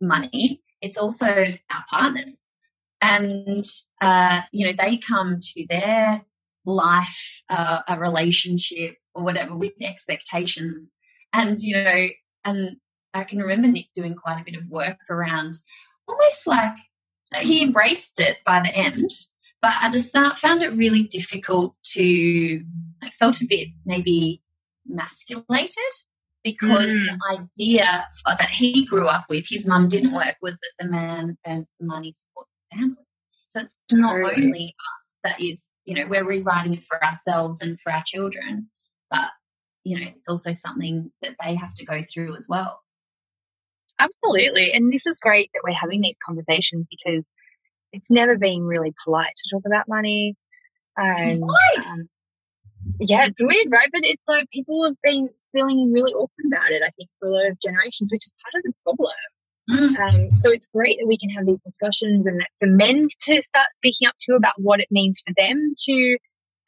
money 0.00 0.62
it's 0.80 0.96
also 0.96 1.26
our 1.26 1.84
partners 1.90 2.56
and 3.04 3.64
uh, 4.00 4.40
you 4.50 4.66
know 4.66 4.72
they 4.76 4.96
come 4.96 5.38
to 5.40 5.66
their 5.68 6.24
life 6.64 7.42
uh, 7.50 7.80
a 7.88 7.98
relationship 7.98 8.96
or 9.14 9.24
whatever 9.24 9.54
with 9.54 9.72
expectations. 9.80 10.96
And, 11.32 11.58
you 11.60 11.74
know, 11.76 12.08
and 12.44 12.76
I 13.12 13.24
can 13.24 13.38
remember 13.38 13.68
Nick 13.68 13.86
doing 13.94 14.14
quite 14.14 14.40
a 14.40 14.44
bit 14.44 14.56
of 14.56 14.68
work 14.68 14.98
around 15.10 15.54
almost 16.08 16.46
like 16.46 16.76
he 17.40 17.64
embraced 17.64 18.20
it 18.20 18.38
by 18.44 18.60
the 18.60 18.74
end, 18.76 19.10
but 19.60 19.72
at 19.80 19.92
the 19.92 20.00
start 20.00 20.38
found 20.38 20.62
it 20.62 20.72
really 20.72 21.04
difficult 21.04 21.74
to, 21.92 22.62
I 23.02 23.10
felt 23.10 23.40
a 23.40 23.46
bit 23.48 23.68
maybe 23.84 24.42
masculated 24.86 25.78
because 26.42 26.92
mm. 26.92 27.06
the 27.06 27.18
idea 27.30 28.06
that 28.26 28.50
he 28.50 28.84
grew 28.84 29.06
up 29.06 29.24
with, 29.28 29.46
his 29.48 29.66
mum 29.66 29.88
didn't 29.88 30.12
work, 30.12 30.36
was 30.42 30.58
that 30.58 30.72
the 30.78 30.88
man 30.88 31.38
earns 31.46 31.70
the 31.80 31.86
money 31.86 32.12
to 32.12 32.18
support 32.18 32.46
the 32.46 32.53
family. 32.74 32.96
So 33.50 33.60
it's 33.60 33.74
not 33.92 34.16
only 34.16 34.74
us 34.98 35.16
that 35.22 35.40
is, 35.40 35.72
you 35.84 35.94
know, 35.94 36.06
we're 36.08 36.24
rewriting 36.24 36.74
it 36.74 36.84
for 36.86 37.02
ourselves 37.04 37.62
and 37.62 37.78
for 37.80 37.92
our 37.92 38.02
children, 38.04 38.68
but 39.10 39.30
you 39.84 40.00
know 40.00 40.06
it's 40.16 40.28
also 40.28 40.52
something 40.52 41.12
that 41.22 41.36
they 41.44 41.54
have 41.54 41.74
to 41.74 41.84
go 41.84 42.02
through 42.12 42.34
as 42.36 42.46
well 42.48 42.80
absolutely 44.00 44.72
and 44.72 44.92
this 44.92 45.06
is 45.06 45.18
great 45.20 45.50
that 45.54 45.60
we're 45.62 45.74
having 45.74 46.00
these 46.00 46.16
conversations 46.24 46.88
because 46.90 47.24
it's 47.92 48.10
never 48.10 48.36
been 48.36 48.62
really 48.64 48.92
polite 49.04 49.32
to 49.36 49.54
talk 49.54 49.62
about 49.66 49.86
money 49.86 50.34
and 50.96 51.42
um, 51.42 52.08
yeah 52.98 53.26
it's 53.26 53.42
weird 53.42 53.68
right 53.70 53.88
but 53.92 54.04
it's 54.04 54.28
like 54.28 54.48
people 54.50 54.84
have 54.84 54.96
been 55.02 55.28
feeling 55.52 55.92
really 55.92 56.12
awkward 56.12 56.46
about 56.46 56.72
it 56.72 56.82
i 56.82 56.90
think 56.96 57.08
for 57.20 57.28
a 57.28 57.32
lot 57.32 57.46
of 57.46 57.60
generations 57.60 58.10
which 58.10 58.24
is 58.24 58.32
part 58.42 58.64
of 58.64 58.64
the 58.64 58.72
problem. 58.82 59.12
Um, 59.70 60.30
so 60.32 60.50
it's 60.50 60.68
great 60.74 60.98
that 61.00 61.06
we 61.06 61.16
can 61.16 61.30
have 61.30 61.46
these 61.46 61.62
discussions 61.62 62.26
and 62.26 62.40
that 62.40 62.50
for 62.60 62.66
men 62.66 63.08
to 63.22 63.42
start 63.42 63.66
speaking 63.74 64.06
up 64.06 64.14
too 64.18 64.34
about 64.34 64.54
what 64.58 64.80
it 64.80 64.88
means 64.90 65.22
for 65.26 65.32
them 65.36 65.74
to 65.84 66.18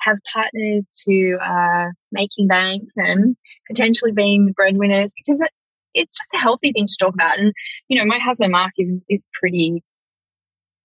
have 0.01 0.17
partners 0.33 1.03
who 1.07 1.37
are 1.41 1.93
making 2.13 2.47
bank 2.47 2.85
and 2.97 3.37
potentially 3.69 4.13
being 4.13 4.47
the 4.47 4.53
breadwinners 4.53 5.13
because 5.17 5.41
it, 5.41 5.51
it's 5.95 6.17
just 6.17 6.35
a 6.35 6.39
healthy 6.39 6.73
thing 6.73 6.87
to 6.87 6.97
talk 6.99 7.15
about. 7.15 7.39
And, 7.39 7.53
you 7.89 7.99
know, 7.99 8.07
my 8.07 8.19
husband, 8.19 8.53
Mark, 8.53 8.73
is, 8.79 9.05
is 9.09 9.27
pretty, 9.39 9.83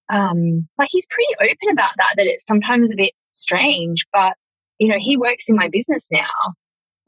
um, 0.10 0.68
like 0.78 0.90
he's 0.92 1.08
pretty 1.08 1.52
open 1.52 1.72
about 1.72 1.92
that, 1.98 2.16
that 2.18 2.28
it's 2.28 2.46
sometimes 2.48 2.92
a 2.92 2.98
bit 2.98 3.14
strange, 3.32 4.06
but, 4.12 4.34
you 4.80 4.88
know, 4.88 4.98
he 4.98 5.18
works 5.18 5.46
in 5.48 5.56
my 5.56 5.70
business 5.70 6.08
now. 6.12 6.54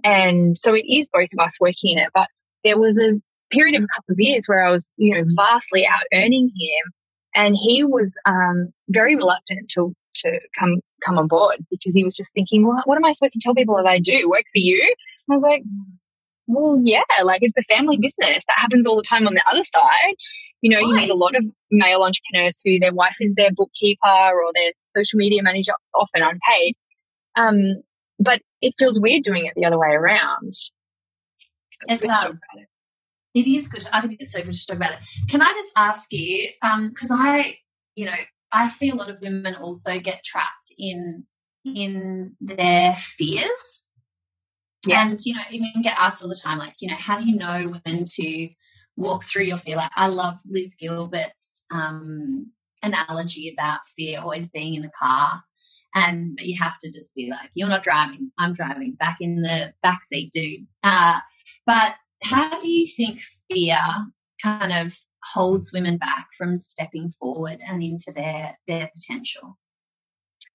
And 0.03 0.57
so 0.57 0.73
it 0.73 0.85
is 0.87 1.09
both 1.11 1.29
of 1.37 1.43
us 1.43 1.59
working 1.59 1.97
in 1.97 1.99
it. 1.99 2.09
But 2.13 2.27
there 2.63 2.77
was 2.77 2.97
a 2.99 3.21
period 3.53 3.75
of 3.75 3.83
a 3.83 3.87
couple 3.95 4.13
of 4.13 4.19
years 4.19 4.45
where 4.47 4.65
I 4.65 4.71
was, 4.71 4.93
you 4.97 5.15
know, 5.15 5.23
vastly 5.35 5.85
out 5.85 6.03
earning 6.13 6.47
him. 6.47 6.93
And 7.35 7.55
he 7.55 7.83
was 7.83 8.17
um, 8.25 8.71
very 8.89 9.15
reluctant 9.15 9.69
to 9.71 9.93
to 10.15 10.39
come 10.59 10.79
come 11.05 11.17
on 11.17 11.27
board 11.27 11.65
because 11.71 11.95
he 11.95 12.03
was 12.03 12.15
just 12.15 12.31
thinking, 12.33 12.65
well, 12.65 12.81
what 12.85 12.97
am 12.97 13.05
I 13.05 13.13
supposed 13.13 13.33
to 13.33 13.39
tell 13.41 13.55
people 13.55 13.75
that 13.77 13.87
I 13.87 13.99
do? 13.99 14.29
Work 14.29 14.45
for 14.53 14.59
you? 14.59 14.81
And 15.27 15.33
I 15.33 15.35
was 15.35 15.43
like, 15.43 15.63
well, 16.47 16.79
yeah, 16.83 17.01
like 17.23 17.41
it's 17.41 17.57
a 17.57 17.73
family 17.73 17.97
business. 17.97 18.43
That 18.47 18.57
happens 18.57 18.85
all 18.85 18.95
the 18.95 19.03
time 19.03 19.27
on 19.27 19.33
the 19.33 19.43
other 19.49 19.63
side. 19.65 20.15
You 20.61 20.71
know, 20.71 20.77
right. 20.77 20.87
you 20.87 20.95
meet 20.95 21.09
a 21.09 21.15
lot 21.15 21.35
of 21.35 21.43
male 21.71 22.03
entrepreneurs 22.03 22.61
who 22.63 22.79
their 22.79 22.93
wife 22.93 23.17
is 23.19 23.35
their 23.35 23.51
bookkeeper 23.51 23.99
or 24.05 24.51
their 24.53 24.71
social 24.95 25.17
media 25.17 25.43
manager, 25.43 25.73
often 25.93 26.21
unpaid. 26.21 26.75
Um, 27.35 27.83
but 28.19 28.41
it 28.61 28.73
feels 28.77 28.99
weird 28.99 29.23
doing 29.23 29.45
it 29.45 29.53
the 29.55 29.65
other 29.65 29.77
way 29.77 29.89
around. 29.89 30.53
So 30.53 31.85
it 31.89 32.01
does. 32.01 32.37
It. 33.33 33.47
is 33.47 33.67
good. 33.67 33.87
I 33.91 34.01
think 34.01 34.17
it's 34.19 34.31
so 34.31 34.41
good 34.41 34.53
to 34.53 34.65
talk 34.65 34.77
about 34.77 34.93
it. 34.93 34.99
Can 35.29 35.41
I 35.41 35.51
just 35.51 35.71
ask 35.75 36.11
you, 36.11 36.49
because 36.61 37.11
um, 37.11 37.19
I, 37.19 37.57
you 37.95 38.05
know, 38.05 38.15
I 38.51 38.69
see 38.69 38.89
a 38.89 38.95
lot 38.95 39.09
of 39.09 39.19
women 39.21 39.55
also 39.55 39.99
get 39.99 40.23
trapped 40.23 40.73
in 40.77 41.25
in 41.65 42.35
their 42.39 42.95
fears. 42.95 43.87
Yeah. 44.85 45.07
And 45.07 45.19
you 45.23 45.33
know, 45.35 45.41
even 45.49 45.81
get 45.81 45.97
asked 45.97 46.21
all 46.21 46.29
the 46.29 46.35
time, 46.35 46.57
like, 46.57 46.75
you 46.79 46.89
know, 46.89 46.95
how 46.95 47.17
do 47.17 47.25
you 47.25 47.37
know 47.37 47.73
when 47.83 48.03
to 48.05 48.49
walk 48.97 49.23
through 49.23 49.45
your 49.45 49.57
fear? 49.57 49.77
Like 49.77 49.91
I 49.95 50.07
love 50.07 50.39
Liz 50.45 50.75
Gilbert's 50.79 51.63
um, 51.71 52.51
analogy 52.81 53.53
about 53.53 53.79
fear 53.95 54.19
always 54.19 54.49
being 54.49 54.75
in 54.75 54.81
the 54.81 54.91
car. 54.97 55.41
And 55.95 56.39
you 56.41 56.61
have 56.61 56.79
to 56.79 56.91
just 56.91 57.15
be 57.15 57.29
like, 57.29 57.51
you're 57.53 57.69
not 57.69 57.83
driving, 57.83 58.31
I'm 58.39 58.53
driving, 58.53 58.93
back 58.93 59.17
in 59.21 59.41
the 59.41 59.73
back 59.83 60.03
seat, 60.03 60.31
dude. 60.33 60.65
Uh, 60.83 61.19
but 61.65 61.95
how 62.23 62.59
do 62.59 62.69
you 62.69 62.87
think 62.87 63.21
fear 63.49 63.77
kind 64.41 64.73
of 64.73 64.97
holds 65.33 65.71
women 65.73 65.97
back 65.97 66.27
from 66.37 66.57
stepping 66.57 67.11
forward 67.19 67.59
and 67.65 67.81
into 67.81 68.11
their 68.13 68.57
their 68.67 68.89
potential. 68.95 69.57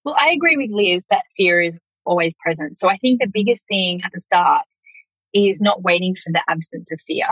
Well, 0.04 0.16
I 0.18 0.30
agree 0.30 0.56
with 0.56 0.70
Liz 0.70 1.04
that 1.10 1.24
fear 1.36 1.60
is 1.60 1.78
always 2.04 2.34
present. 2.42 2.78
So 2.78 2.88
I 2.88 2.96
think 2.96 3.20
the 3.20 3.30
biggest 3.32 3.66
thing 3.68 4.00
at 4.04 4.12
the 4.12 4.20
start 4.20 4.62
is 5.34 5.60
not 5.60 5.82
waiting 5.82 6.14
for 6.14 6.32
the 6.32 6.42
absence 6.48 6.90
of 6.92 7.00
fear 7.06 7.26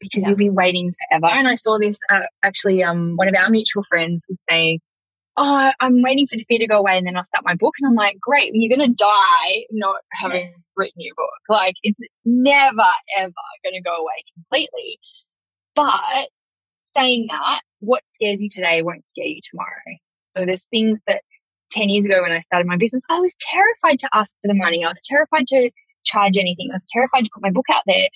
because 0.00 0.24
yeah. 0.24 0.30
you'll 0.30 0.38
be 0.38 0.50
waiting 0.50 0.92
forever. 1.10 1.26
And 1.26 1.48
I 1.48 1.54
saw 1.54 1.78
this 1.78 1.98
uh, 2.10 2.20
actually, 2.42 2.82
um, 2.82 3.16
one 3.16 3.28
of 3.28 3.34
our 3.34 3.48
mutual 3.48 3.84
friends 3.84 4.26
was 4.28 4.42
saying, 4.48 4.80
Oh, 5.36 5.70
I'm 5.80 6.02
waiting 6.02 6.26
for 6.26 6.36
the 6.36 6.44
fear 6.48 6.60
to 6.60 6.68
go 6.68 6.78
away 6.78 6.96
and 6.96 7.06
then 7.06 7.16
I'll 7.16 7.24
start 7.24 7.44
my 7.44 7.56
book. 7.56 7.74
And 7.80 7.88
I'm 7.88 7.96
like, 7.96 8.20
great, 8.20 8.52
you're 8.54 8.76
going 8.76 8.88
to 8.88 8.94
die 8.94 9.64
not 9.72 10.00
having 10.12 10.42
yes. 10.42 10.62
written 10.76 10.94
your 10.98 11.14
book. 11.16 11.28
Like, 11.48 11.74
it's 11.82 12.00
never, 12.24 12.84
ever 13.18 13.32
going 13.64 13.74
to 13.74 13.82
go 13.82 13.96
away 13.96 14.22
completely. 14.34 14.98
But 15.74 16.28
saying 16.82 17.26
that, 17.30 17.62
what 17.80 18.02
scares 18.12 18.42
you 18.42 18.48
today 18.48 18.82
won't 18.82 19.08
scare 19.08 19.26
you 19.26 19.40
tomorrow. 19.50 19.98
So 20.30 20.46
there's 20.46 20.66
things 20.66 21.02
that 21.06 21.22
10 21.72 21.88
years 21.88 22.06
ago 22.06 22.22
when 22.22 22.32
I 22.32 22.40
started 22.40 22.66
my 22.66 22.76
business, 22.76 23.04
I 23.10 23.20
was 23.20 23.34
terrified 23.40 23.98
to 24.00 24.08
ask 24.14 24.34
for 24.40 24.48
the 24.48 24.54
money. 24.54 24.84
I 24.84 24.88
was 24.88 25.02
terrified 25.04 25.48
to 25.48 25.70
charge 26.04 26.36
anything. 26.36 26.68
I 26.70 26.74
was 26.74 26.86
terrified 26.92 27.22
to 27.22 27.30
put 27.34 27.42
my 27.42 27.50
book 27.50 27.66
out 27.72 27.82
there. 27.86 28.08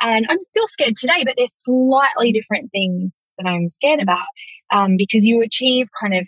And 0.00 0.26
I'm 0.28 0.42
still 0.42 0.68
scared 0.68 0.96
today, 0.96 1.24
but 1.24 1.34
there's 1.36 1.54
slightly 1.56 2.32
different 2.32 2.70
things 2.70 3.22
that 3.38 3.48
I'm 3.48 3.68
scared 3.68 4.00
about 4.00 4.26
um, 4.70 4.96
because 4.96 5.24
you 5.24 5.40
achieve 5.42 5.88
kind 5.98 6.14
of 6.14 6.26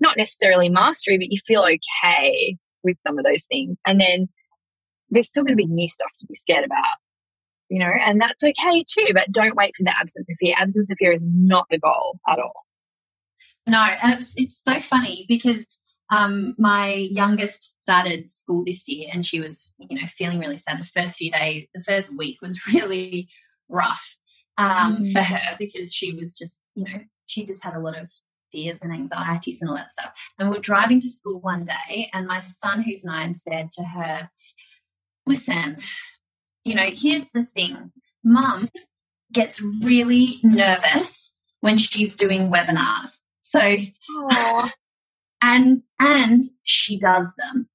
not 0.00 0.16
necessarily 0.16 0.68
mastery, 0.68 1.18
but 1.18 1.30
you 1.30 1.38
feel 1.46 1.62
okay 1.62 2.56
with 2.82 2.96
some 3.06 3.18
of 3.18 3.24
those 3.24 3.44
things. 3.44 3.76
And 3.86 4.00
then 4.00 4.28
there's 5.10 5.28
still 5.28 5.44
going 5.44 5.56
to 5.56 5.62
be 5.62 5.66
new 5.66 5.88
stuff 5.88 6.10
to 6.20 6.26
be 6.26 6.34
scared 6.36 6.64
about 6.64 6.96
you 7.70 7.78
know, 7.78 7.90
and 8.04 8.20
that's 8.20 8.42
okay 8.42 8.84
too. 8.84 9.12
But 9.14 9.30
don't 9.30 9.56
wait 9.56 9.76
for 9.76 9.84
the 9.84 9.96
absence 9.96 10.28
of 10.28 10.36
fear. 10.40 10.54
Absence 10.58 10.90
of 10.90 10.98
fear 10.98 11.12
is 11.12 11.24
not 11.26 11.66
the 11.70 11.78
goal 11.78 12.18
at 12.28 12.38
all. 12.38 12.64
No, 13.66 13.80
and 13.80 14.20
it's 14.20 14.34
it's 14.36 14.60
so 14.62 14.80
funny 14.80 15.24
because 15.28 15.80
um, 16.10 16.56
my 16.58 16.92
youngest 16.92 17.80
started 17.82 18.28
school 18.28 18.64
this 18.64 18.88
year, 18.88 19.08
and 19.12 19.24
she 19.24 19.40
was, 19.40 19.72
you 19.78 20.00
know, 20.00 20.08
feeling 20.18 20.40
really 20.40 20.56
sad. 20.56 20.80
The 20.80 21.00
first 21.00 21.16
few 21.16 21.30
days, 21.30 21.68
the 21.72 21.84
first 21.84 22.16
week 22.18 22.38
was 22.42 22.60
really 22.74 23.28
rough 23.68 24.16
um, 24.58 24.98
mm. 24.98 25.12
for 25.12 25.22
her 25.22 25.56
because 25.58 25.94
she 25.94 26.12
was 26.12 26.36
just, 26.36 26.64
you 26.74 26.84
know, 26.84 27.00
she 27.26 27.46
just 27.46 27.62
had 27.62 27.74
a 27.74 27.80
lot 27.80 27.96
of 27.96 28.08
fears 28.52 28.82
and 28.82 28.92
anxieties 28.92 29.60
and 29.60 29.70
all 29.70 29.76
that 29.76 29.92
stuff. 29.92 30.12
And 30.38 30.50
we 30.50 30.56
are 30.56 30.60
driving 30.60 31.00
to 31.00 31.08
school 31.08 31.40
one 31.40 31.64
day, 31.64 32.10
and 32.12 32.26
my 32.26 32.40
son, 32.40 32.82
who's 32.82 33.04
nine, 33.04 33.34
said 33.34 33.72
to 33.72 33.84
her, 33.84 34.30
"Listen, 35.26 35.78
you 36.64 36.74
know, 36.74 36.90
here's 36.92 37.30
the 37.30 37.44
thing 37.44 37.92
mum 38.22 38.68
gets 39.32 39.62
really 39.62 40.36
nervous 40.42 41.34
when 41.60 41.78
she's 41.78 42.16
doing 42.16 42.50
webinars. 42.50 43.20
So, 43.42 43.60
and, 45.42 45.80
and 45.98 46.44
she 46.64 46.98
does 46.98 47.34
them. 47.36 47.68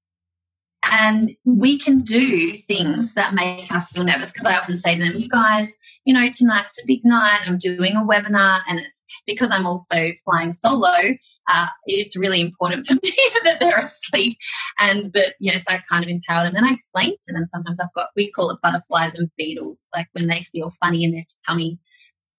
And 0.91 1.35
we 1.45 1.79
can 1.79 2.01
do 2.01 2.51
things 2.53 3.15
that 3.15 3.33
make 3.33 3.71
us 3.71 3.91
feel 3.91 4.03
nervous 4.03 4.31
because 4.31 4.47
I 4.47 4.57
often 4.57 4.77
say 4.77 4.95
to 4.95 5.03
them, 5.03 5.19
you 5.19 5.27
guys, 5.27 5.77
you 6.05 6.13
know, 6.13 6.29
tonight's 6.31 6.81
a 6.81 6.85
big 6.85 7.03
night. 7.03 7.41
I'm 7.45 7.57
doing 7.57 7.95
a 7.95 8.05
webinar 8.05 8.59
and 8.67 8.79
it's 8.79 9.05
because 9.25 9.51
I'm 9.51 9.65
also 9.65 10.11
flying 10.23 10.53
solo 10.53 11.17
uh, 11.47 11.67
it's 11.85 12.15
really 12.15 12.41
important 12.41 12.87
for 12.87 12.93
me 13.03 13.13
that 13.43 13.59
they're 13.59 13.79
asleep 13.79 14.37
and 14.79 15.13
that, 15.13 15.35
you 15.39 15.51
know, 15.51 15.57
so 15.57 15.73
I 15.73 15.83
kind 15.89 16.03
of 16.03 16.09
empower 16.09 16.43
them. 16.43 16.55
And 16.55 16.65
I 16.65 16.73
explain 16.73 17.15
to 17.23 17.33
them 17.33 17.45
sometimes 17.45 17.79
I've 17.79 17.93
got, 17.93 18.09
we 18.15 18.31
call 18.31 18.49
it 18.51 18.61
butterflies 18.61 19.17
and 19.17 19.29
beetles, 19.37 19.87
like 19.95 20.07
when 20.13 20.27
they 20.27 20.41
feel 20.51 20.71
funny 20.81 21.03
in 21.03 21.11
their 21.11 21.25
tummy, 21.47 21.79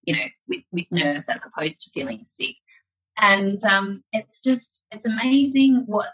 you 0.05 0.17
know, 0.17 0.25
with, 0.49 0.63
with 0.73 0.87
nerves 0.91 1.29
as 1.29 1.45
opposed 1.45 1.83
to 1.83 1.91
feeling 1.91 2.23
sick. 2.25 2.57
And 3.19 3.63
um, 3.65 4.03
it's 4.13 4.43
just, 4.43 4.85
it's 4.91 5.07
amazing 5.07 5.85
what 5.87 6.09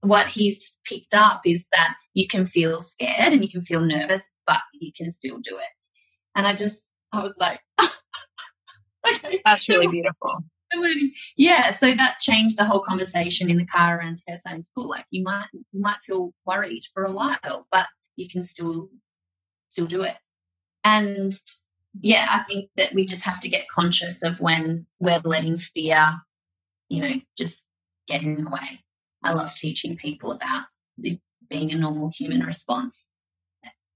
what 0.00 0.26
he's 0.26 0.80
picked 0.84 1.14
up 1.14 1.42
is 1.44 1.66
that 1.74 1.94
you 2.14 2.26
can 2.28 2.46
feel 2.46 2.80
scared 2.80 3.32
and 3.32 3.42
you 3.42 3.50
can 3.50 3.64
feel 3.64 3.80
nervous, 3.80 4.34
but 4.46 4.60
you 4.72 4.92
can 4.96 5.10
still 5.10 5.38
do 5.38 5.56
it. 5.56 5.64
And 6.34 6.46
I 6.46 6.54
just, 6.54 6.96
I 7.12 7.22
was 7.22 7.34
like, 7.38 7.60
okay. 7.80 9.40
That's 9.44 9.68
really 9.68 9.88
beautiful. 9.88 10.44
Yeah, 11.36 11.72
so 11.72 11.94
that 11.94 12.18
changed 12.20 12.58
the 12.58 12.64
whole 12.64 12.80
conversation 12.80 13.48
in 13.48 13.56
the 13.56 13.66
car 13.66 13.98
around 13.98 14.22
her 14.28 14.36
saying 14.36 14.64
school. 14.64 14.88
Like 14.88 15.06
you 15.10 15.22
might 15.22 15.46
you 15.52 15.80
might 15.80 15.98
feel 16.04 16.34
worried 16.44 16.82
for 16.92 17.04
a 17.04 17.12
while, 17.12 17.66
but 17.70 17.86
you 18.16 18.28
can 18.28 18.42
still 18.42 18.88
still 19.68 19.86
do 19.86 20.02
it. 20.02 20.16
And 20.84 21.32
yeah, 22.00 22.26
I 22.30 22.42
think 22.42 22.70
that 22.76 22.94
we 22.94 23.06
just 23.06 23.22
have 23.22 23.40
to 23.40 23.48
get 23.48 23.68
conscious 23.74 24.22
of 24.22 24.40
when 24.40 24.86
we're 25.00 25.20
letting 25.24 25.58
fear, 25.58 26.14
you 26.88 27.02
know, 27.02 27.20
just 27.38 27.68
get 28.08 28.22
in 28.22 28.44
the 28.44 28.50
way. 28.50 28.80
I 29.26 29.32
love 29.32 29.54
teaching 29.54 29.96
people 29.96 30.30
about 30.30 30.66
being 31.00 31.72
a 31.72 31.76
normal 31.76 32.12
human 32.16 32.46
response. 32.46 33.10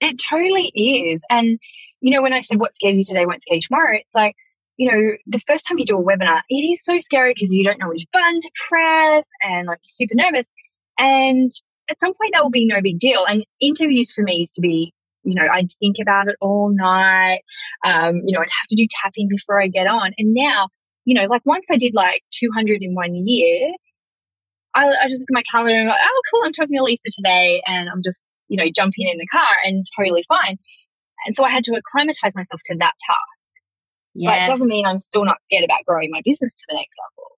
It 0.00 0.20
totally 0.28 0.72
is. 0.74 1.22
And, 1.30 1.58
you 2.00 2.12
know, 2.12 2.20
when 2.20 2.32
I 2.32 2.40
said 2.40 2.58
what 2.58 2.74
scares 2.74 2.96
you 2.96 3.04
today 3.04 3.26
won't 3.26 3.42
scare 3.42 3.56
you 3.56 3.62
tomorrow, 3.62 3.96
it's 3.96 4.14
like, 4.14 4.34
you 4.76 4.90
know, 4.90 5.16
the 5.26 5.40
first 5.46 5.66
time 5.66 5.78
you 5.78 5.84
do 5.84 5.98
a 5.98 6.02
webinar, 6.02 6.40
it 6.48 6.54
is 6.54 6.80
so 6.82 6.98
scary 6.98 7.32
because 7.34 7.52
you 7.52 7.64
don't 7.64 7.78
know 7.78 7.90
which 7.90 8.06
button 8.12 8.40
to 8.40 8.50
press 8.68 9.24
and 9.42 9.68
like 9.68 9.78
you're 9.82 10.08
super 10.08 10.14
nervous. 10.14 10.46
And 10.98 11.50
at 11.88 12.00
some 12.00 12.14
point 12.14 12.32
that 12.32 12.42
will 12.42 12.50
be 12.50 12.66
no 12.66 12.80
big 12.80 12.98
deal. 12.98 13.24
And 13.28 13.44
interviews 13.60 14.12
for 14.12 14.22
me 14.22 14.36
used 14.36 14.56
to 14.56 14.60
be, 14.60 14.92
you 15.22 15.34
know, 15.34 15.46
I'd 15.52 15.70
think 15.78 15.96
about 16.00 16.28
it 16.28 16.36
all 16.40 16.70
night. 16.70 17.42
Um, 17.84 18.22
you 18.26 18.34
know, 18.34 18.40
I'd 18.40 18.58
have 18.60 18.68
to 18.70 18.76
do 18.76 18.86
tapping 19.02 19.28
before 19.28 19.62
I 19.62 19.68
get 19.68 19.86
on. 19.86 20.12
And 20.18 20.34
now, 20.34 20.70
you 21.04 21.14
know, 21.14 21.26
like 21.26 21.42
once 21.44 21.66
I 21.70 21.76
did 21.76 21.94
like 21.94 22.22
200 22.32 22.82
in 22.82 22.94
one 22.94 23.14
year, 23.14 23.72
I, 24.74 24.88
I 24.88 25.08
just 25.08 25.20
look 25.20 25.30
at 25.30 25.34
my 25.34 25.42
calendar 25.50 25.74
and 25.74 25.82
I'm 25.82 25.88
like, 25.88 26.00
oh, 26.02 26.22
cool, 26.30 26.42
I'm 26.44 26.52
talking 26.52 26.76
to 26.76 26.82
Lisa 26.82 27.10
today. 27.10 27.62
And 27.66 27.88
I'm 27.88 28.02
just, 28.04 28.22
you 28.48 28.56
know, 28.56 28.70
jumping 28.74 29.08
in 29.08 29.18
the 29.18 29.26
car 29.26 29.56
and 29.64 29.84
totally 29.98 30.24
fine. 30.28 30.58
And 31.26 31.34
so 31.34 31.44
I 31.44 31.50
had 31.50 31.64
to 31.64 31.74
acclimatize 31.74 32.34
myself 32.34 32.60
to 32.66 32.76
that 32.78 32.94
task. 33.06 33.52
Yes. 34.14 34.30
But 34.30 34.44
it 34.44 34.52
doesn't 34.52 34.68
mean 34.68 34.86
I'm 34.86 34.98
still 34.98 35.24
not 35.24 35.44
scared 35.44 35.64
about 35.64 35.84
growing 35.86 36.10
my 36.10 36.22
business 36.24 36.54
to 36.54 36.64
the 36.68 36.76
next 36.76 36.96
level. 36.98 37.30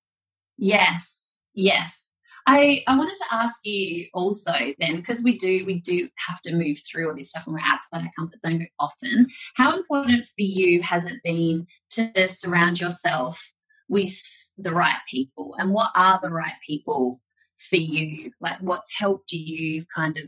Yes. 0.56 1.44
Yes. 1.54 2.16
I, 2.46 2.82
I 2.88 2.96
wanted 2.96 3.16
to 3.16 3.34
ask 3.34 3.64
you 3.64 4.06
also 4.14 4.52
then, 4.80 4.96
because 4.96 5.22
we 5.22 5.38
do 5.38 5.64
we 5.64 5.80
do 5.80 6.08
have 6.26 6.42
to 6.42 6.54
move 6.54 6.78
through 6.80 7.08
all 7.08 7.14
this 7.14 7.30
stuff 7.30 7.46
when 7.46 7.54
we're 7.54 7.60
outside 7.60 8.04
our 8.04 8.12
comfort 8.18 8.40
zone 8.42 8.58
very 8.58 8.72
often. 8.80 9.28
How 9.54 9.76
important 9.76 10.24
for 10.24 10.32
you 10.38 10.82
has 10.82 11.06
it 11.06 11.18
been 11.22 11.66
to 11.90 12.28
surround 12.28 12.80
yourself 12.80 13.52
with 13.88 14.20
the 14.58 14.72
right 14.72 14.98
people? 15.08 15.54
And 15.58 15.72
what 15.72 15.92
are 15.94 16.18
the 16.20 16.30
right 16.30 16.54
people 16.66 17.20
for 17.68 17.76
you? 17.76 18.32
Like 18.40 18.58
what's 18.60 18.90
helped 18.96 19.32
you 19.32 19.84
kind 19.94 20.16
of 20.18 20.24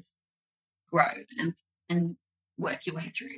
grow 0.90 1.04
and 1.38 1.54
and 1.88 2.16
work 2.58 2.86
your 2.86 2.96
way 2.96 3.12
through? 3.16 3.28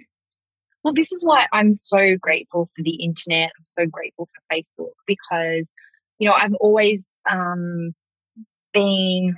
Well, 0.85 0.95
this 0.95 1.11
is 1.11 1.23
why 1.25 1.47
I'm 1.53 1.75
so 1.75 2.17
grateful 2.21 2.71
for 2.77 2.83
the 2.83 3.03
internet. 3.03 3.51
I'm 3.57 3.65
so 3.65 3.87
grateful 3.87 4.29
for 4.33 4.55
Facebook 4.55 4.93
because, 5.07 5.73
you 6.19 6.29
know, 6.29 6.35
I've 6.35 6.55
always 6.61 7.21
um, 7.29 7.93
been 8.73 9.35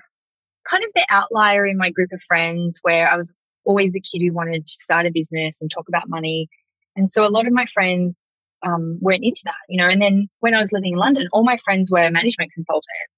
kind 0.68 0.85
of 0.85 0.90
the 0.94 1.07
outlier 1.09 1.64
in 1.64 1.79
my 1.79 1.90
group 1.90 2.12
of 2.12 2.21
friends 2.21 2.81
where 2.83 3.11
I 3.11 3.16
was 3.16 3.33
always 3.64 3.92
the 3.92 4.01
kid 4.01 4.21
who 4.21 4.35
wanted 4.35 4.66
to 4.66 4.73
start 4.73 5.07
a 5.07 5.11
business 5.11 5.62
and 5.62 5.71
talk 5.71 5.88
about 5.88 6.09
money. 6.09 6.49
And 6.97 7.11
so 7.11 7.27
a 7.27 7.31
lot 7.31 7.47
of 7.47 7.53
my 7.55 7.64
friends 7.73 8.14
um, 8.62 8.99
weren't 9.01 9.25
into 9.25 9.42
that, 9.44 9.55
you 9.71 9.79
know. 9.79 9.88
And 9.88 10.03
then 10.03 10.29
when 10.40 10.53
I 10.53 10.61
was 10.61 10.73
living 10.73 10.92
in 10.92 10.99
London, 10.99 11.29
all 11.33 11.44
my 11.44 11.57
friends 11.64 11.90
were 11.90 12.11
management 12.11 12.53
consultants 12.53 13.18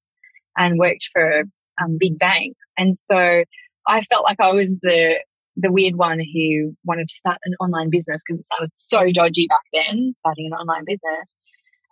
and 0.60 0.78
worked 0.78 1.08
for 1.12 1.42
um, 1.82 1.96
big 1.98 2.18
banks. 2.18 2.72
And 2.78 2.96
so 2.96 3.44
I 3.86 4.00
felt 4.02 4.24
like 4.24 4.38
I 4.40 4.52
was 4.52 4.72
the 4.82 5.20
the 5.56 5.72
weird 5.72 5.96
one 5.96 6.20
who 6.20 6.74
wanted 6.84 7.08
to 7.08 7.14
start 7.14 7.38
an 7.44 7.54
online 7.60 7.90
business 7.90 8.22
because 8.24 8.40
it 8.40 8.46
sounded 8.56 8.70
so 8.74 9.12
dodgy 9.12 9.48
back 9.48 9.64
then, 9.72 10.14
starting 10.16 10.46
an 10.46 10.52
online 10.52 10.84
business. 10.86 11.34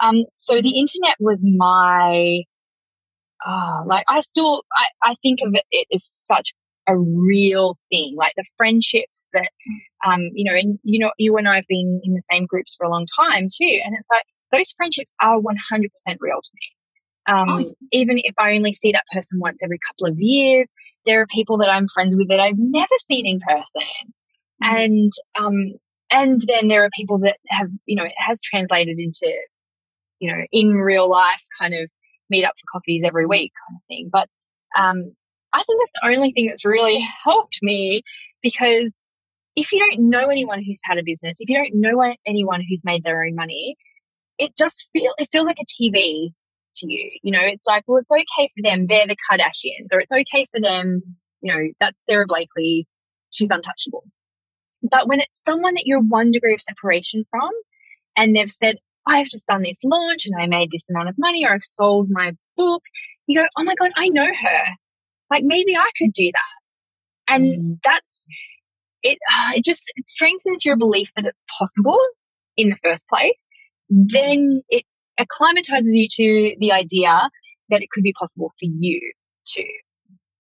Um, 0.01 0.25
so 0.37 0.63
the 0.63 0.79
internet 0.79 1.17
was 1.19 1.45
my 1.45 2.45
oh, 3.47 3.83
like 3.87 4.05
I 4.09 4.21
still, 4.21 4.63
I, 4.77 5.11
I 5.11 5.15
think 5.23 5.41
of 5.43 5.55
it, 5.55 5.65
it 5.71 5.87
as 5.95 6.05
such 6.05 6.53
a 6.87 6.97
real 6.97 7.77
thing, 7.91 8.15
like 8.17 8.33
the 8.37 8.45
friendships 8.57 9.29
that, 9.35 9.51
um, 10.07 10.31
you 10.33 10.45
know, 10.51 10.57
and 10.57 10.79
you 10.85 10.99
know, 10.99 11.11
you 11.19 11.37
and 11.37 11.49
I 11.49 11.57
have 11.57 11.67
been 11.69 12.01
in 12.03 12.15
the 12.15 12.23
same 12.33 12.47
groups 12.47 12.75
for 12.77 12.87
a 12.87 12.91
long 12.91 13.07
time 13.19 13.45
too. 13.45 13.81
And 13.85 13.95
it's 13.99 14.09
like, 14.11 14.25
those 14.51 14.73
friendships 14.77 15.15
are 15.21 15.39
100% 15.39 15.47
real 16.21 16.41
to 16.43 16.51
me. 16.55 16.78
Um, 17.29 17.49
oh. 17.49 17.75
even 17.93 18.19
if 18.19 18.35
I 18.39 18.55
only 18.55 18.73
see 18.73 18.93
that 18.93 19.05
person 19.13 19.39
once 19.39 19.59
every 19.63 19.79
couple 19.87 20.07
of 20.11 20.19
years, 20.19 20.67
there 21.05 21.21
are 21.21 21.27
people 21.27 21.59
that 21.59 21.71
I'm 21.71 21.87
friends 21.89 22.17
with 22.17 22.29
that 22.31 22.41
I've 22.41 22.59
never 22.59 22.87
seen 23.11 23.27
in 23.27 23.41
person. 23.41 23.89
Mm-hmm. 24.63 24.77
And, 24.77 25.13
um, 25.39 25.75
and 26.11 26.41
then 26.49 26.69
there 26.69 26.85
are 26.85 26.91
people 26.97 27.19
that 27.19 27.37
have, 27.49 27.69
you 27.87 27.97
know, 27.97 28.05
it 28.05 28.15
has 28.17 28.41
translated 28.41 28.99
into, 28.99 29.31
you 30.21 30.33
know, 30.33 30.43
in 30.53 30.75
real 30.75 31.09
life 31.09 31.43
kind 31.61 31.75
of 31.75 31.91
meet 32.31 32.45
up 32.45 32.55
for 32.59 32.65
coffees 32.79 33.03
every 33.05 33.27
week 33.27 33.53
kind 33.69 33.77
of 33.77 33.83
thing. 33.89 34.11
But 34.11 34.29
um, 34.77 35.15
I 35.53 35.63
think 35.63 35.81
that's 35.81 36.01
the 36.03 36.17
only 36.17 36.33
thing 36.33 36.47
that's 36.47 36.65
really 36.65 37.07
helped 37.25 37.59
me 37.63 38.03
because 38.43 38.91
if 39.57 39.73
you 39.73 39.79
don't 39.79 40.09
know 40.09 40.29
anyone 40.29 40.63
who's 40.63 40.81
had 40.85 40.99
a 40.99 41.03
business, 41.05 41.37
if 41.41 41.49
you 41.49 41.57
don't 41.57 41.75
know 41.75 42.15
anyone 42.27 42.63
who's 42.67 42.85
made 42.85 43.03
their 43.03 43.25
own 43.25 43.35
money, 43.35 43.77
it 44.39 44.57
just 44.57 44.89
feel 44.93 45.13
it 45.19 45.29
feels 45.33 45.47
like 45.47 45.59
a 45.61 45.83
TV 45.83 46.33
to 46.79 46.93
you. 46.93 47.11
You 47.23 47.33
know, 47.33 47.43
it's 47.43 47.67
like, 47.67 47.85
well, 47.87 48.01
it's 48.01 48.13
okay 48.13 48.51
for 48.57 48.63
them. 48.63 48.87
They're 48.89 49.07
the 49.07 49.17
Kardashians, 49.31 49.89
or 49.93 50.01
it's 50.01 50.13
okay 50.13 50.47
for 50.53 50.61
them. 50.61 51.03
You 51.41 51.55
know, 51.55 51.61
that's 51.81 52.05
Sara 52.05 52.27
Blakely. 52.27 52.87
She's 53.31 53.51
untouchable. 53.51 54.05
But 54.83 55.09
when 55.09 55.21
it's 55.21 55.43
someone 55.47 55.75
that 55.75 55.87
you're 55.87 56.01
one 56.01 56.31
degree 56.31 56.55
of 56.55 56.61
separation 56.61 57.25
from, 57.31 57.51
and 58.17 58.35
they've 58.35 58.51
said, 58.51 58.77
I've 59.07 59.29
just 59.29 59.47
done 59.47 59.63
this 59.63 59.79
launch 59.85 60.27
and 60.27 60.35
I 60.41 60.47
made 60.47 60.71
this 60.71 60.85
amount 60.91 61.09
of 61.09 61.15
money 61.19 61.45
or 61.47 61.53
I've 61.55 61.63
sold 61.63 62.09
my 62.11 62.33
book. 62.57 62.83
You 63.27 63.41
go, 63.41 63.47
oh 63.59 63.65
my 63.65 63.75
God, 63.75 63.91
I 63.97 64.09
know 64.09 64.27
her. 64.27 64.63
Like 65.31 65.45
maybe 65.45 65.77
I 65.77 65.91
could 65.97 66.13
do 66.13 66.31
that. 66.33 67.35
And 67.35 67.45
mm. 67.45 67.79
that's, 67.85 68.27
it, 69.03 69.19
uh, 69.33 69.53
it 69.55 69.65
just 69.65 69.85
it 69.97 70.09
strengthens 70.09 70.65
your 70.65 70.77
belief 70.77 71.11
that 71.17 71.27
it's 71.27 71.39
possible 71.59 71.99
in 72.57 72.71
the 72.71 72.77
first 72.83 73.07
place. 73.09 73.43
Then 73.89 74.63
it 74.69 74.85
acclimatizes 75.19 75.93
you 75.93 76.07
to 76.09 76.57
the 76.61 76.73
idea 76.73 77.31
that 77.71 77.83
it 77.83 77.91
could 77.91 78.03
be 78.03 78.15
possible 78.19 78.53
for 78.59 78.67
you 78.67 79.01
too. 79.47 79.65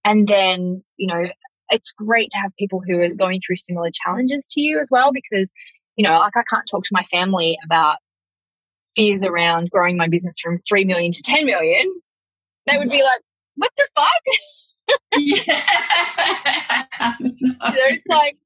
And 0.04 0.26
then, 0.26 0.82
you 0.96 1.06
know, 1.06 1.28
it's 1.70 1.92
great 1.92 2.30
to 2.30 2.38
have 2.38 2.52
people 2.58 2.80
who 2.86 3.00
are 3.00 3.08
going 3.08 3.40
through 3.40 3.56
similar 3.56 3.90
challenges 3.92 4.46
to 4.52 4.60
you 4.60 4.78
as 4.80 4.88
well 4.90 5.12
because, 5.12 5.52
you 5.96 6.08
know, 6.08 6.18
like 6.18 6.36
I 6.36 6.42
can't 6.48 6.66
talk 6.70 6.84
to 6.84 6.90
my 6.92 7.02
family 7.04 7.58
about 7.64 7.96
fears 8.96 9.24
around 9.24 9.70
growing 9.70 9.96
my 9.96 10.08
business 10.08 10.40
from 10.40 10.60
3 10.68 10.84
million 10.84 11.12
to 11.12 11.22
10 11.22 11.44
million, 11.44 12.00
they 12.66 12.78
would 12.78 12.90
be 12.90 13.02
like, 13.02 13.20
what 13.56 13.70
the 13.76 13.88
fuck? 13.94 15.00
yeah. 15.18 15.62
you 17.20 17.36
know, 17.50 17.88
it's 17.90 18.06
like, 18.08 18.36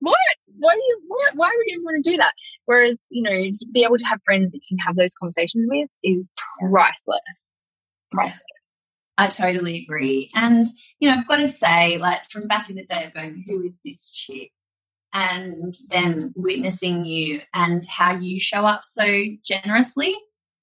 what? 0.00 0.16
Why 0.60 0.74
do 0.74 0.80
you, 0.80 1.00
what? 1.06 1.32
Why 1.36 1.52
would 1.56 1.66
you 1.66 1.82
want 1.84 2.02
to 2.02 2.10
do 2.10 2.16
that? 2.18 2.32
Whereas, 2.66 2.98
you 3.10 3.22
know, 3.22 3.30
to 3.30 3.66
be 3.72 3.84
able 3.84 3.98
to 3.98 4.06
have 4.06 4.20
friends 4.24 4.52
that 4.52 4.58
you 4.58 4.76
can 4.76 4.78
have 4.86 4.96
those 4.96 5.14
conversations 5.14 5.66
with 5.68 5.88
is 6.04 6.30
priceless. 6.60 7.50
Priceless. 8.12 8.40
I 9.18 9.28
totally 9.28 9.82
agree. 9.82 10.30
And, 10.34 10.66
you 10.98 11.08
know, 11.08 11.16
I've 11.16 11.28
got 11.28 11.38
to 11.38 11.48
say, 11.48 11.98
like, 11.98 12.22
from 12.30 12.46
back 12.46 12.70
in 12.70 12.76
the 12.76 12.84
day 12.84 13.04
of 13.04 13.14
going, 13.14 13.44
who 13.46 13.62
is 13.62 13.80
this 13.84 14.10
chick? 14.10 14.52
and 15.12 15.74
then 15.90 16.32
witnessing 16.36 17.04
you 17.04 17.40
and 17.54 17.84
how 17.86 18.14
you 18.14 18.38
show 18.38 18.64
up 18.64 18.84
so 18.84 19.24
generously 19.44 20.14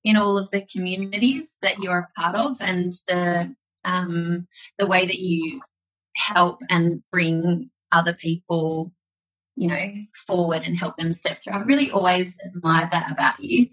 in 0.04 0.16
all 0.16 0.38
of 0.38 0.50
the 0.52 0.66
communities 0.72 1.58
that 1.62 1.80
you're 1.80 2.10
a 2.16 2.20
part 2.20 2.36
of 2.36 2.58
and 2.62 2.94
the 3.08 3.54
um, 3.84 4.48
the 4.78 4.88
way 4.88 5.06
that 5.06 5.20
you 5.20 5.62
help 6.16 6.60
and 6.70 7.02
bring 7.12 7.70
other 7.92 8.14
people 8.14 8.92
you 9.58 9.68
know 9.68 9.92
forward 10.28 10.64
and 10.66 10.78
help 10.78 10.96
them 10.98 11.12
step 11.12 11.42
through 11.42 11.54
i've 11.54 11.68
really 11.68 11.92
always 11.92 12.38
admired 12.46 12.90
that 12.92 13.12
about 13.12 13.40
you 13.40 13.68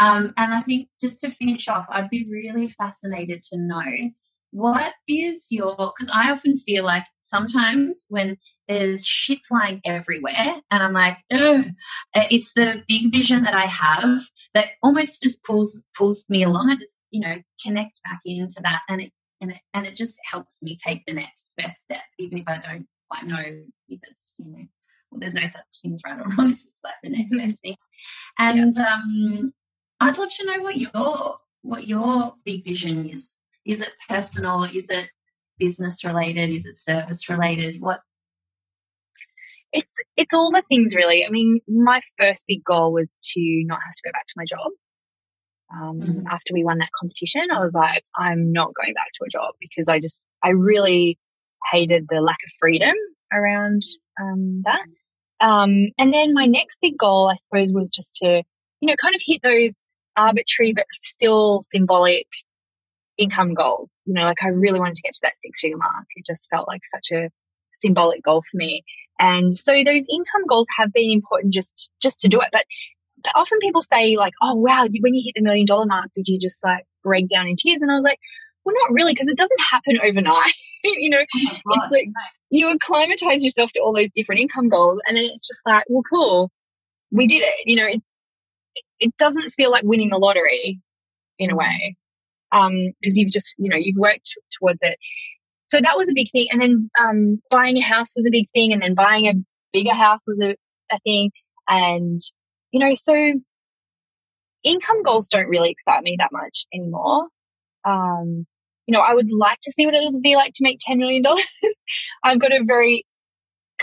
um, 0.00 0.32
and 0.36 0.54
i 0.54 0.60
think 0.60 0.88
just 1.00 1.20
to 1.20 1.30
finish 1.30 1.68
off 1.68 1.86
i'd 1.90 2.10
be 2.10 2.26
really 2.30 2.68
fascinated 2.68 3.42
to 3.42 3.56
know 3.58 4.10
what 4.50 4.94
is 5.06 5.48
your 5.50 5.76
because 5.76 6.12
i 6.14 6.30
often 6.30 6.56
feel 6.58 6.84
like 6.84 7.04
sometimes 7.20 8.06
when 8.08 8.36
there's 8.68 9.06
shit 9.06 9.44
flying 9.46 9.80
everywhere. 9.84 10.60
And 10.70 10.82
I'm 10.82 10.92
like, 10.92 11.18
Ugh. 11.32 11.66
it's 12.14 12.52
the 12.54 12.82
big 12.88 13.12
vision 13.12 13.42
that 13.44 13.54
I 13.54 13.66
have 13.66 14.22
that 14.54 14.70
almost 14.82 15.22
just 15.22 15.44
pulls 15.44 15.82
pulls 15.96 16.24
me 16.28 16.42
along. 16.42 16.70
I 16.70 16.76
just, 16.76 17.00
you 17.10 17.20
know, 17.20 17.36
connect 17.64 18.00
back 18.04 18.20
into 18.24 18.60
that 18.62 18.82
and 18.88 19.00
it 19.00 19.12
and 19.40 19.52
it 19.52 19.58
and 19.74 19.86
it 19.86 19.96
just 19.96 20.18
helps 20.30 20.62
me 20.62 20.76
take 20.76 21.04
the 21.06 21.14
next 21.14 21.52
best 21.56 21.82
step, 21.82 22.02
even 22.18 22.38
if 22.38 22.48
I 22.48 22.58
don't 22.58 22.86
quite 23.10 23.26
know 23.26 23.62
if 23.88 24.00
it's, 24.02 24.32
you 24.38 24.50
know, 24.50 24.64
there's 25.18 25.34
no 25.34 25.46
such 25.46 25.62
thing 25.82 25.94
as 25.94 26.02
right 26.04 26.20
or 26.20 26.28
wrong. 26.36 26.50
This 26.50 26.64
is 26.64 26.74
like 26.84 26.94
the 27.02 27.10
next 27.10 27.36
best 27.36 27.60
thing. 27.60 27.76
And 28.38 28.74
yeah. 28.76 28.94
um 28.94 29.52
I'd 30.00 30.18
love 30.18 30.30
to 30.30 30.46
know 30.46 30.62
what 30.62 30.76
your 30.76 31.36
what 31.62 31.86
your 31.86 32.34
big 32.44 32.64
vision 32.64 33.08
is. 33.08 33.40
Is 33.64 33.80
it 33.80 33.92
personal? 34.08 34.64
Is 34.64 34.88
it 34.90 35.10
business 35.58 36.04
related? 36.04 36.50
Is 36.50 36.66
it 36.66 36.76
service 36.76 37.28
related? 37.28 37.80
What? 37.80 38.00
It's 39.72 39.94
it's 40.16 40.34
all 40.34 40.52
the 40.52 40.62
things 40.68 40.94
really. 40.94 41.24
I 41.26 41.30
mean, 41.30 41.60
my 41.68 42.00
first 42.18 42.44
big 42.46 42.64
goal 42.64 42.92
was 42.92 43.18
to 43.34 43.40
not 43.66 43.80
have 43.84 43.94
to 43.94 44.02
go 44.04 44.12
back 44.12 44.26
to 44.26 44.34
my 44.36 44.44
job. 44.44 44.70
Um, 45.74 46.00
mm-hmm. 46.00 46.26
After 46.28 46.54
we 46.54 46.64
won 46.64 46.78
that 46.78 46.92
competition, 46.98 47.48
I 47.52 47.58
was 47.58 47.74
like, 47.74 48.04
I'm 48.16 48.52
not 48.52 48.72
going 48.74 48.94
back 48.94 49.08
to 49.14 49.24
a 49.26 49.28
job 49.28 49.54
because 49.60 49.88
I 49.88 49.98
just 49.98 50.22
I 50.42 50.50
really 50.50 51.18
hated 51.72 52.06
the 52.08 52.20
lack 52.20 52.38
of 52.44 52.52
freedom 52.60 52.94
around 53.32 53.82
um, 54.20 54.62
that. 54.64 54.82
Um, 55.40 55.88
and 55.98 56.12
then 56.12 56.34
my 56.34 56.46
next 56.46 56.78
big 56.80 56.96
goal, 56.98 57.30
I 57.32 57.36
suppose, 57.36 57.72
was 57.72 57.90
just 57.90 58.16
to, 58.16 58.42
you 58.80 58.88
know, 58.88 58.96
kind 59.00 59.14
of 59.14 59.20
hit 59.24 59.42
those 59.42 59.72
arbitrary 60.16 60.72
but 60.72 60.86
still 61.02 61.64
symbolic 61.70 62.26
income 63.18 63.54
goals. 63.54 63.90
You 64.04 64.14
know, 64.14 64.24
like 64.24 64.42
I 64.42 64.48
really 64.48 64.78
wanted 64.78 64.94
to 64.94 65.02
get 65.02 65.14
to 65.14 65.20
that 65.22 65.34
six 65.40 65.60
figure 65.60 65.76
mark. 65.76 66.06
It 66.16 66.24
just 66.26 66.48
felt 66.50 66.68
like 66.68 66.82
such 66.84 67.10
a 67.12 67.30
symbolic 67.80 68.22
goal 68.22 68.42
for 68.42 68.56
me. 68.56 68.84
And 69.18 69.54
so 69.54 69.72
those 69.72 70.04
income 70.10 70.46
goals 70.48 70.68
have 70.78 70.92
been 70.92 71.10
important 71.10 71.54
just, 71.54 71.92
just 72.00 72.20
to 72.20 72.28
do 72.28 72.40
it. 72.40 72.48
But, 72.52 72.64
but 73.22 73.32
often 73.34 73.58
people 73.60 73.82
say 73.82 74.16
like, 74.16 74.34
Oh, 74.42 74.54
wow. 74.54 74.86
When 75.00 75.14
you 75.14 75.22
hit 75.24 75.34
the 75.34 75.42
million 75.42 75.66
dollar 75.66 75.86
mark, 75.86 76.10
did 76.14 76.28
you 76.28 76.38
just 76.38 76.62
like 76.64 76.84
break 77.02 77.28
down 77.28 77.46
in 77.46 77.56
tears? 77.56 77.80
And 77.82 77.90
I 77.90 77.94
was 77.94 78.04
like, 78.04 78.18
well, 78.66 78.74
not 78.74 78.92
really, 78.92 79.12
because 79.12 79.28
it 79.28 79.38
doesn't 79.38 79.60
happen 79.70 79.98
overnight. 80.04 80.52
you 80.84 81.08
know, 81.08 81.18
oh 81.20 81.56
it's 81.64 81.92
like 81.92 82.08
you 82.50 82.68
acclimatize 82.70 83.44
yourself 83.44 83.70
to 83.72 83.80
all 83.80 83.94
those 83.94 84.10
different 84.14 84.40
income 84.40 84.68
goals, 84.68 85.00
and 85.06 85.16
then 85.16 85.24
it's 85.24 85.46
just 85.46 85.60
like, 85.64 85.84
well, 85.88 86.02
cool, 86.12 86.50
we 87.12 87.28
did 87.28 87.42
it. 87.42 87.54
You 87.64 87.76
know, 87.76 87.86
it 87.86 88.02
it 88.98 89.16
doesn't 89.18 89.52
feel 89.52 89.70
like 89.70 89.84
winning 89.84 90.10
the 90.10 90.18
lottery 90.18 90.80
in 91.38 91.50
a 91.50 91.52
mm-hmm. 91.52 91.58
way, 91.58 91.96
um, 92.50 92.72
because 93.00 93.16
you've 93.16 93.32
just 93.32 93.54
you 93.56 93.70
know 93.70 93.76
you've 93.78 93.96
worked 93.96 94.34
towards 94.58 94.78
it. 94.82 94.98
So 95.62 95.78
that 95.80 95.96
was 95.96 96.08
a 96.08 96.14
big 96.14 96.30
thing, 96.32 96.48
and 96.50 96.60
then 96.60 96.90
um, 97.00 97.40
buying 97.50 97.76
a 97.76 97.82
house 97.82 98.14
was 98.16 98.26
a 98.26 98.32
big 98.32 98.48
thing, 98.52 98.72
and 98.72 98.82
then 98.82 98.94
buying 98.94 99.26
a 99.26 99.34
bigger 99.72 99.94
house 99.94 100.20
was 100.26 100.40
a, 100.42 100.56
a 100.92 100.98
thing, 101.04 101.30
and 101.68 102.20
you 102.72 102.80
know, 102.80 102.94
so 102.94 103.14
income 104.64 105.02
goals 105.04 105.28
don't 105.28 105.48
really 105.48 105.70
excite 105.70 106.02
me 106.02 106.16
that 106.18 106.32
much 106.32 106.66
anymore. 106.74 107.28
Um, 107.84 108.46
you 108.86 108.92
know, 108.92 109.00
I 109.00 109.14
would 109.14 109.30
like 109.30 109.58
to 109.62 109.72
see 109.72 109.84
what 109.84 109.94
it 109.94 110.12
would 110.12 110.22
be 110.22 110.36
like 110.36 110.52
to 110.54 110.62
make 110.62 110.78
$10 110.88 110.98
million. 110.98 111.22
I've 112.24 112.40
got 112.40 112.52
a 112.52 112.62
very 112.64 113.04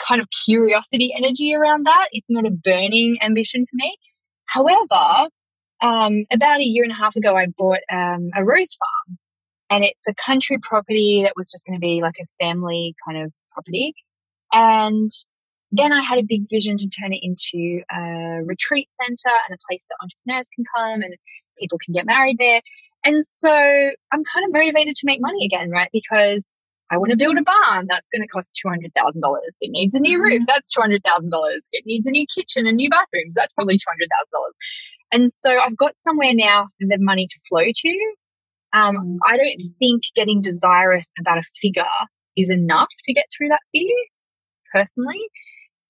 kind 0.08 0.22
of 0.22 0.28
curiosity 0.46 1.14
energy 1.16 1.54
around 1.54 1.86
that. 1.86 2.08
It's 2.12 2.32
not 2.32 2.46
a 2.46 2.52
burning 2.52 3.18
ambition 3.22 3.66
for 3.66 3.76
me. 3.76 3.98
However, 4.46 5.30
um, 5.82 6.26
about 6.32 6.60
a 6.60 6.64
year 6.64 6.84
and 6.84 6.92
a 6.92 6.96
half 6.96 7.16
ago, 7.16 7.36
I 7.36 7.48
bought 7.58 7.82
um, 7.92 8.30
a 8.36 8.44
rose 8.44 8.76
farm 8.76 9.18
and 9.70 9.84
it's 9.84 10.08
a 10.08 10.14
country 10.14 10.58
property 10.62 11.22
that 11.24 11.34
was 11.36 11.52
just 11.52 11.66
going 11.66 11.78
to 11.78 11.82
be 11.82 12.02
like 12.02 12.16
a 12.22 12.44
family 12.44 12.96
kind 13.06 13.24
of 13.24 13.32
property. 13.52 13.94
And 14.54 15.10
then 15.72 15.92
I 15.92 16.02
had 16.02 16.20
a 16.20 16.24
big 16.24 16.44
vision 16.50 16.78
to 16.78 16.88
turn 16.88 17.14
it 17.14 17.22
into 17.24 17.82
a 17.92 18.44
retreat 18.46 18.88
center 19.02 19.36
and 19.50 19.58
a 19.58 19.68
place 19.68 19.84
that 19.90 19.98
entrepreneurs 20.02 20.48
can 20.56 20.64
come 20.76 21.02
and 21.02 21.16
people 21.58 21.80
can 21.84 21.94
get 21.94 22.06
married 22.06 22.38
there. 22.38 22.62
And 23.06 23.24
so 23.38 23.50
I'm 23.50 24.24
kind 24.24 24.46
of 24.46 24.54
motivated 24.54 24.96
to 24.96 25.06
make 25.06 25.20
money 25.22 25.46
again, 25.46 25.70
right? 25.70 25.90
Because 25.92 26.46
I 26.90 26.98
want 26.98 27.12
to 27.12 27.18
build 27.18 27.38
a 27.38 27.42
barn. 27.42 27.88
That's 27.90 28.10
going 28.12 28.22
to 28.22 28.28
cost 28.28 28.60
$200,000. 28.66 28.92
It 29.62 29.72
needs 29.72 29.96
a 29.96 30.00
new 30.00 30.22
roof. 30.22 30.42
Mm-hmm. 30.42 30.44
That's 30.48 30.76
$200,000. 30.76 31.00
It 31.72 31.84
needs 31.86 32.08
a 32.08 32.12
new 32.12 32.26
kitchen 32.28 32.68
and 32.68 32.78
new 32.78 32.90
bathrooms. 32.90 33.34
That's 33.36 33.54
probably 33.54 33.76
$200,000. 33.76 33.80
And 35.12 35.32
so 35.40 35.58
I've 35.58 35.78
got 35.78 35.94
somewhere 35.98 36.34
now 36.34 36.64
for 36.64 36.88
the 36.88 36.98
money 37.00 37.28
to 37.28 37.40
flow 37.48 37.66
to. 37.66 38.14
Um, 38.74 38.96
mm-hmm. 38.96 39.18
I 39.26 39.38
don't 39.38 39.62
think 39.80 40.04
getting 40.16 40.42
desirous 40.42 41.06
about 41.20 41.40
a 41.40 41.44
figure 41.62 41.84
is 42.38 42.50
enough 42.50 42.90
to 43.06 43.14
get 43.14 43.26
through 43.36 43.50
that 43.50 43.62
fear 43.72 43.96
personally. 44.72 45.22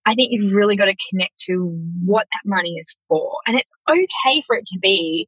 I 0.06 0.15
think 0.15 0.32
you've 0.32 0.54
really 0.54 0.76
got 0.76 0.86
to 0.86 0.95
connect 1.10 1.38
to 1.47 1.80
what 2.06 2.28
that 2.32 2.49
money 2.49 2.76
is 2.80 2.95
for. 3.08 3.38
And 3.47 3.58
it's 3.58 3.71
okay 3.89 4.43
for 4.45 4.58
it 4.58 4.65
to 4.67 4.80
be 4.82 5.28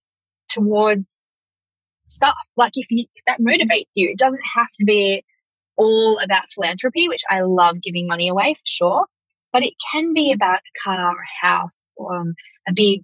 towards 0.49 1.23
stuff. 2.07 2.35
Like 2.55 2.73
if 2.75 2.87
you, 2.89 3.05
if 3.15 3.23
that 3.25 3.39
motivates 3.39 3.93
you, 3.95 4.09
it 4.09 4.17
doesn't 4.17 4.41
have 4.55 4.67
to 4.79 4.85
be 4.85 5.23
all 5.77 6.19
about 6.23 6.51
philanthropy, 6.53 7.07
which 7.07 7.23
I 7.29 7.41
love 7.41 7.81
giving 7.81 8.07
money 8.07 8.29
away 8.29 8.53
for 8.53 8.65
sure, 8.65 9.05
but 9.51 9.63
it 9.63 9.73
can 9.91 10.13
be 10.13 10.31
about 10.31 10.59
a 10.59 10.89
car 10.89 11.11
or 11.11 11.21
a 11.21 11.45
house 11.45 11.87
or 11.95 12.17
um, 12.17 12.35
a 12.67 12.73
big, 12.73 13.01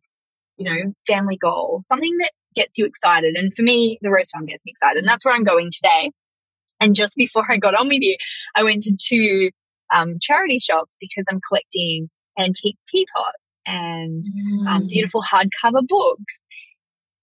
you 0.57 0.65
know, 0.65 0.93
family 1.07 1.37
goal, 1.37 1.81
something 1.87 2.17
that 2.19 2.31
gets 2.55 2.77
you 2.77 2.85
excited. 2.85 3.35
And 3.35 3.53
for 3.55 3.61
me, 3.61 3.97
the 4.01 4.09
rose 4.09 4.29
farm 4.29 4.45
gets 4.45 4.65
me 4.65 4.71
excited. 4.71 4.99
And 4.99 5.07
that's 5.07 5.25
where 5.25 5.33
I'm 5.33 5.43
going 5.43 5.71
today. 5.71 6.11
And 6.79 6.95
just 6.95 7.15
before 7.15 7.45
I 7.49 7.57
got 7.57 7.75
on 7.75 7.87
with 7.87 8.01
you, 8.01 8.15
I 8.55 8.63
went 8.63 8.83
to 8.83 8.97
two 8.97 9.51
um, 9.93 10.17
charity 10.21 10.59
shops 10.59 10.97
because 10.99 11.25
I'm 11.29 11.39
collecting 11.47 12.09
antique 12.39 12.77
teapots 12.87 13.37
and 13.65 14.23
um, 14.25 14.65
mm. 14.65 14.67
um, 14.67 14.87
beautiful 14.87 15.21
hardcover 15.21 15.85
books. 15.87 16.41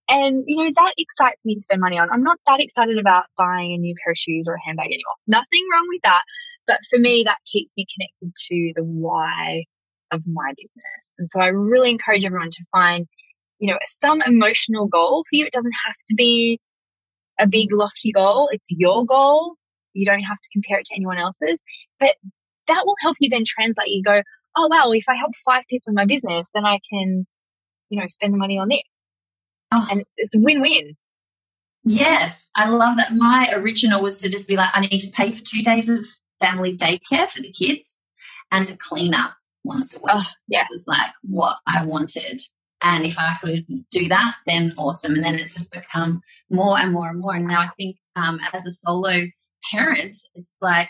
And, 0.09 0.45
you 0.47 0.57
know, 0.57 0.71
that 0.75 0.95
excites 0.97 1.45
me 1.45 1.55
to 1.55 1.61
spend 1.61 1.81
money 1.81 1.99
on. 1.99 2.09
I'm 2.11 2.23
not 2.23 2.39
that 2.47 2.61
excited 2.61 2.99
about 2.99 3.27
buying 3.37 3.75
a 3.75 3.79
new 3.79 3.95
pair 4.03 4.13
of 4.13 4.17
shoes 4.17 4.47
or 4.49 4.55
a 4.55 4.61
handbag 4.65 4.87
anymore. 4.87 5.17
Nothing 5.27 5.67
wrong 5.71 5.87
with 5.89 6.01
that. 6.05 6.23
But 6.67 6.79
for 6.89 6.99
me, 6.99 7.25
that 7.25 7.39
keeps 7.51 7.75
me 7.77 7.87
connected 7.95 8.35
to 8.49 8.73
the 8.75 8.85
why 8.85 9.65
of 10.11 10.23
my 10.27 10.53
business. 10.57 11.11
And 11.19 11.31
so 11.31 11.41
I 11.41 11.49
really 11.49 11.91
encourage 11.91 12.25
everyone 12.25 12.51
to 12.51 12.65
find, 12.73 13.07
you 13.59 13.71
know, 13.71 13.79
some 13.85 14.23
emotional 14.23 14.87
goal 14.87 15.25
for 15.29 15.37
you. 15.37 15.45
It 15.45 15.53
doesn't 15.53 15.73
have 15.87 15.97
to 16.09 16.15
be 16.15 16.59
a 17.39 17.47
big 17.47 17.73
lofty 17.73 18.13
goal. 18.13 18.49
It's 18.51 18.69
your 18.71 19.05
goal. 19.05 19.55
You 19.93 20.07
don't 20.07 20.23
have 20.23 20.39
to 20.39 20.49
compare 20.53 20.79
it 20.79 20.87
to 20.87 20.95
anyone 20.95 21.19
else's, 21.19 21.61
but 22.01 22.15
that 22.69 22.83
will 22.85 22.97
help 23.01 23.17
you 23.21 23.29
then 23.31 23.45
translate. 23.47 23.89
You 23.89 24.03
go, 24.03 24.23
oh, 24.57 24.69
wow, 24.71 24.91
if 24.93 25.05
I 25.09 25.17
help 25.17 25.33
five 25.45 25.65
people 25.69 25.91
in 25.91 25.95
my 25.95 26.07
business, 26.07 26.49
then 26.55 26.65
I 26.65 26.79
can, 26.91 27.27
you 27.91 28.01
know, 28.01 28.07
spend 28.09 28.33
the 28.33 28.39
money 28.39 28.59
on 28.59 28.69
this. 28.69 28.81
Oh. 29.73 29.87
And 29.91 30.05
it's 30.17 30.35
a 30.35 30.41
win 30.41 30.61
win. 30.61 30.97
Yes, 31.85 32.51
I 32.55 32.69
love 32.69 32.97
that. 32.97 33.15
My 33.15 33.51
original 33.55 34.03
was 34.03 34.21
to 34.21 34.29
just 34.29 34.49
be 34.49 34.57
like, 34.57 34.71
I 34.75 34.81
need 34.81 35.01
to 35.01 35.11
pay 35.11 35.33
for 35.33 35.43
two 35.43 35.63
days 35.63 35.89
of 35.89 36.05
family 36.41 36.77
daycare 36.77 37.29
for 37.29 37.41
the 37.41 37.53
kids 37.53 38.03
and 38.51 38.69
to 38.69 38.77
clean 38.77 39.15
up 39.15 39.35
once 39.65 39.95
a 39.95 39.99
week. 39.99 40.11
Oh, 40.11 40.25
yeah. 40.49 40.63
It 40.63 40.69
was 40.71 40.87
like 40.87 41.11
what 41.23 41.59
I 41.67 41.85
wanted. 41.85 42.43
And 42.83 43.05
if 43.05 43.19
I 43.19 43.37
could 43.43 43.67
do 43.91 44.09
that, 44.09 44.37
then 44.47 44.73
awesome. 44.77 45.15
And 45.15 45.25
then 45.25 45.35
it's 45.37 45.55
just 45.55 45.73
become 45.73 46.21
more 46.51 46.79
and 46.79 46.93
more 46.93 47.09
and 47.09 47.19
more. 47.19 47.35
And 47.35 47.47
now 47.47 47.61
I 47.61 47.71
think 47.77 47.97
um, 48.17 48.39
as 48.53 48.67
a 48.67 48.71
solo 48.71 49.23
parent, 49.71 50.17
it's 50.35 50.57
like, 50.61 50.89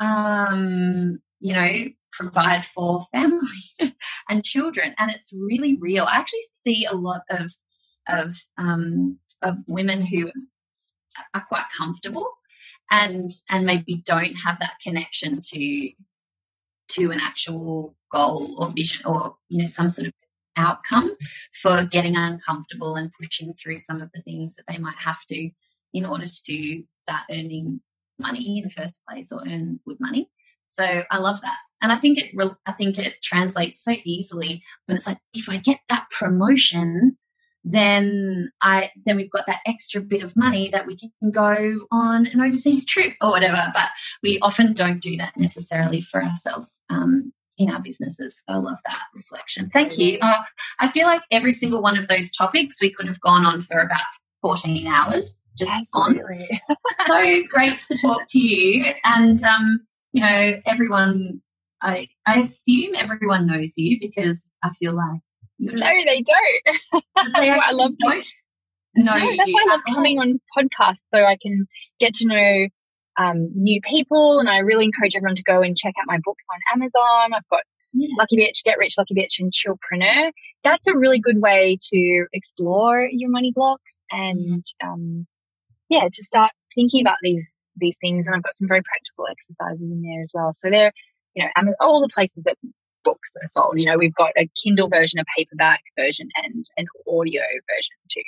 um, 0.00 1.18
you 1.40 1.54
know, 1.54 1.68
provide 2.12 2.64
for 2.64 3.06
family 3.12 3.40
and 4.28 4.44
children. 4.44 4.94
And 4.98 5.10
it's 5.10 5.32
really 5.32 5.76
real. 5.80 6.04
I 6.04 6.16
actually 6.16 6.40
see 6.52 6.84
a 6.84 6.94
lot 6.94 7.22
of 7.30 7.52
of 8.08 8.36
um, 8.58 9.18
of 9.42 9.56
women 9.66 10.04
who 10.04 10.30
are 11.34 11.44
quite 11.48 11.64
comfortable 11.76 12.28
and 12.90 13.30
and 13.50 13.66
maybe 13.66 14.02
don't 14.04 14.34
have 14.34 14.58
that 14.60 14.74
connection 14.82 15.40
to 15.40 15.90
to 16.88 17.10
an 17.10 17.20
actual 17.20 17.96
goal 18.12 18.54
or 18.58 18.68
vision 18.68 19.04
or 19.06 19.36
you 19.48 19.58
know 19.58 19.66
some 19.66 19.90
sort 19.90 20.08
of 20.08 20.12
outcome 20.56 21.10
for 21.62 21.84
getting 21.84 22.16
uncomfortable 22.16 22.94
and 22.94 23.10
pushing 23.20 23.52
through 23.54 23.78
some 23.78 24.00
of 24.00 24.10
the 24.14 24.22
things 24.22 24.54
that 24.54 24.64
they 24.68 24.78
might 24.78 24.96
have 24.96 25.18
to 25.28 25.50
in 25.92 26.06
order 26.06 26.26
to 26.28 26.84
start 26.92 27.22
earning 27.30 27.80
money 28.20 28.58
in 28.58 28.64
the 28.64 28.70
first 28.70 29.02
place 29.08 29.32
or 29.32 29.42
earn 29.48 29.80
good 29.86 29.98
money. 29.98 30.30
So 30.68 31.02
i 31.10 31.18
love 31.18 31.40
that. 31.42 31.58
And 31.82 31.92
i 31.92 31.96
think 31.96 32.18
it 32.18 32.34
i 32.66 32.72
think 32.72 32.98
it 32.98 33.22
translates 33.22 33.82
so 33.82 33.94
easily 34.04 34.62
when 34.86 34.96
it's 34.96 35.06
like 35.06 35.18
if 35.34 35.48
i 35.48 35.56
get 35.56 35.80
that 35.88 36.06
promotion 36.10 37.18
then 37.64 38.50
I 38.60 38.90
then 39.06 39.16
we've 39.16 39.30
got 39.30 39.46
that 39.46 39.60
extra 39.66 40.02
bit 40.02 40.22
of 40.22 40.36
money 40.36 40.68
that 40.70 40.86
we 40.86 40.96
can 40.96 41.10
go 41.30 41.86
on 41.90 42.26
an 42.26 42.40
overseas 42.40 42.86
trip 42.86 43.14
or 43.22 43.30
whatever. 43.30 43.72
But 43.74 43.88
we 44.22 44.38
often 44.40 44.74
don't 44.74 45.00
do 45.00 45.16
that 45.16 45.32
necessarily 45.38 46.02
for 46.02 46.22
ourselves 46.22 46.82
um, 46.90 47.32
in 47.56 47.70
our 47.70 47.80
businesses. 47.80 48.42
I 48.48 48.56
love 48.56 48.78
that 48.86 49.02
reflection. 49.14 49.70
Thank 49.70 49.98
you. 49.98 50.18
Uh, 50.20 50.40
I 50.78 50.88
feel 50.88 51.06
like 51.06 51.22
every 51.30 51.52
single 51.52 51.80
one 51.80 51.96
of 51.98 52.08
those 52.08 52.30
topics 52.30 52.80
we 52.80 52.92
could 52.92 53.06
have 53.06 53.20
gone 53.20 53.46
on 53.46 53.62
for 53.62 53.78
about 53.78 54.00
14 54.42 54.86
hours 54.86 55.42
just 55.56 55.70
Absolutely. 55.70 56.60
on. 56.68 56.76
so 57.06 57.42
great 57.48 57.78
to 57.78 57.96
talk 57.96 58.22
to 58.28 58.38
you. 58.38 58.92
And, 59.04 59.42
um, 59.44 59.80
you 60.12 60.20
know, 60.20 60.60
everyone, 60.66 61.40
I, 61.80 62.08
I 62.26 62.40
assume 62.40 62.94
everyone 62.96 63.46
knows 63.46 63.78
you 63.78 63.98
because 63.98 64.52
I 64.62 64.70
feel 64.74 64.92
like 64.94 65.20
no, 65.58 66.04
they 66.04 66.22
don't. 66.22 67.04
They 67.36 67.50
I 67.50 67.70
love 67.72 67.92
don't. 67.98 68.24
No, 68.96 69.16
no 69.16 69.36
that's 69.36 69.52
why 69.52 69.64
I 69.66 69.70
love 69.70 69.80
coming 69.92 70.18
on 70.18 70.40
podcasts 70.56 71.04
so 71.08 71.24
I 71.24 71.36
can 71.40 71.66
get 71.98 72.14
to 72.14 72.26
know 72.26 72.68
um, 73.18 73.50
new 73.54 73.80
people. 73.82 74.38
And 74.40 74.48
I 74.48 74.58
really 74.58 74.84
encourage 74.84 75.16
everyone 75.16 75.36
to 75.36 75.42
go 75.42 75.62
and 75.62 75.76
check 75.76 75.94
out 76.00 76.06
my 76.06 76.18
books 76.24 76.46
on 76.52 76.60
Amazon. 76.74 77.34
I've 77.34 77.48
got 77.50 77.62
yeah. 77.92 78.08
Lucky 78.18 78.36
Bitch, 78.36 78.62
Get 78.64 78.78
Rich, 78.78 78.94
Lucky 78.98 79.14
Bitch, 79.14 79.38
and 79.38 79.52
Chillpreneur. 79.52 80.32
That's 80.64 80.86
a 80.88 80.96
really 80.96 81.20
good 81.20 81.40
way 81.40 81.78
to 81.92 82.26
explore 82.32 83.08
your 83.10 83.30
money 83.30 83.52
blocks 83.54 83.96
and, 84.10 84.64
um, 84.82 85.26
yeah, 85.88 86.08
to 86.12 86.24
start 86.24 86.50
thinking 86.74 87.00
about 87.02 87.18
these 87.22 87.60
these 87.76 87.96
things. 88.00 88.26
And 88.26 88.36
I've 88.36 88.42
got 88.42 88.54
some 88.54 88.68
very 88.68 88.82
practical 88.82 89.26
exercises 89.30 89.82
in 89.82 90.02
there 90.02 90.22
as 90.22 90.32
well. 90.34 90.52
So 90.52 90.70
they're, 90.70 90.92
you 91.34 91.44
know, 91.44 91.74
all 91.80 92.00
the 92.00 92.08
places 92.12 92.44
that 92.44 92.56
books 93.04 93.30
are 93.36 93.48
sold. 93.48 93.78
You 93.78 93.86
know, 93.86 93.98
we've 93.98 94.14
got 94.14 94.32
a 94.36 94.48
Kindle 94.62 94.88
version, 94.88 95.18
a 95.18 95.24
paperback 95.36 95.82
version, 95.98 96.28
and 96.42 96.64
an 96.76 96.86
audio 97.08 97.42
version 97.42 97.96
too. 98.10 98.22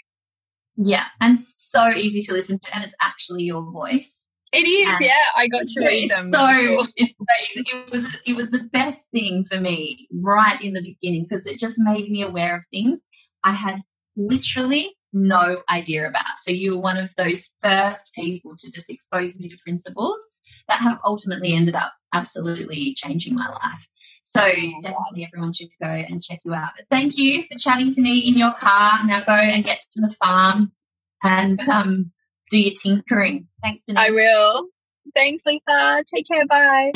Yeah, 0.77 1.05
and 1.21 1.41
so 1.41 1.89
easy 1.89 2.23
to 2.23 2.33
listen 2.33 2.59
to, 2.59 2.75
and 2.75 2.85
it's 2.85 2.95
actually 3.01 3.45
your 3.45 3.63
voice. 3.63 4.29
It 4.53 4.69
is, 4.69 4.89
and 4.89 5.01
yeah. 5.01 5.25
I 5.37 5.49
got 5.49 5.67
to 5.67 5.81
read 5.81 6.11
them. 6.11 6.31
So 6.33 6.87
it's 6.97 7.15
so 7.19 7.63
it 7.79 7.91
was 7.91 8.17
it 8.27 8.37
was 8.37 8.51
the 8.51 8.65
best 8.73 9.11
thing 9.11 9.45
for 9.45 9.61
me 9.61 10.09
right 10.13 10.61
in 10.63 10.75
the 10.75 10.83
beginning 10.83 11.27
because 11.29 11.47
it 11.47 11.59
just 11.59 11.79
made 11.79 12.11
me 12.11 12.23
aware 12.23 12.57
of 12.57 12.63
things 12.71 13.03
I 13.43 13.53
had 13.53 13.83
literally 14.17 14.95
no 15.13 15.63
idea 15.71 16.07
about. 16.07 16.25
So 16.45 16.53
you 16.53 16.77
were 16.77 16.83
one 16.83 16.97
of 16.97 17.15
those 17.17 17.51
first 17.63 18.13
people 18.15 18.55
to 18.59 18.71
just 18.71 18.91
expose 18.91 19.39
me 19.39 19.49
to 19.49 19.57
principles 19.65 20.21
that 20.69 20.81
have 20.81 20.99
ultimately 21.05 21.53
ended 21.53 21.75
up 21.75 21.93
absolutely 22.13 22.95
changing 22.97 23.35
my 23.35 23.49
life. 23.49 23.89
So 24.25 24.41
definitely 24.83 25.25
everyone 25.25 25.53
should 25.53 25.69
go 25.81 25.89
and 25.89 26.23
check 26.23 26.41
you 26.45 26.55
out. 26.55 26.71
But 26.77 26.87
thank 26.91 27.17
you 27.17 27.45
for 27.45 27.59
chatting 27.59 27.93
to 27.95 28.03
me 28.03 28.19
in 28.19 28.35
your 28.35 28.53
car. 28.53 28.99
Now 29.05 29.21
go 29.21 29.33
and 29.33 29.65
get 29.65 29.83
to 29.93 30.01
the 30.01 30.11
farm 30.11 30.73
and 31.23 31.61
um, 31.69 32.13
do 32.51 32.61
your 32.61 32.75
tinkering. 32.75 33.49
Thanks, 33.63 33.85
Denise. 33.85 34.01
I 34.01 34.11
will. 34.11 34.69
Thanks, 35.15 35.45
Lisa. 35.47 36.05
Take 36.13 36.27
care. 36.27 36.47
Bye. 36.47 36.91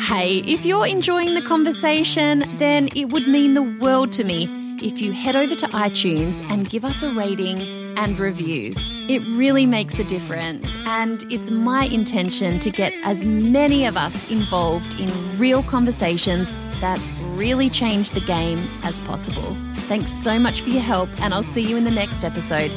Hey, 0.00 0.38
if 0.38 0.64
you're 0.64 0.86
enjoying 0.86 1.34
the 1.34 1.42
conversation, 1.42 2.44
then 2.58 2.88
it 2.96 3.10
would 3.10 3.28
mean 3.28 3.54
the 3.54 3.62
world 3.62 4.12
to 4.12 4.24
me 4.24 4.59
if 4.82 5.00
you 5.00 5.12
head 5.12 5.36
over 5.36 5.54
to 5.54 5.66
iTunes 5.68 6.40
and 6.50 6.68
give 6.68 6.84
us 6.84 7.02
a 7.02 7.10
rating 7.12 7.60
and 7.96 8.18
review. 8.18 8.74
It 9.08 9.20
really 9.26 9.66
makes 9.66 9.98
a 9.98 10.04
difference, 10.04 10.76
and 10.86 11.22
it's 11.32 11.50
my 11.50 11.84
intention 11.86 12.58
to 12.60 12.70
get 12.70 12.92
as 13.04 13.24
many 13.24 13.86
of 13.86 13.96
us 13.96 14.30
involved 14.30 14.98
in 15.00 15.10
real 15.38 15.62
conversations 15.62 16.50
that 16.80 17.00
really 17.34 17.68
change 17.68 18.12
the 18.12 18.20
game 18.20 18.68
as 18.82 19.00
possible. 19.02 19.56
Thanks 19.88 20.12
so 20.12 20.38
much 20.38 20.62
for 20.62 20.70
your 20.70 20.82
help, 20.82 21.08
and 21.20 21.34
I'll 21.34 21.42
see 21.42 21.62
you 21.62 21.76
in 21.76 21.84
the 21.84 21.90
next 21.90 22.24
episode. 22.24 22.70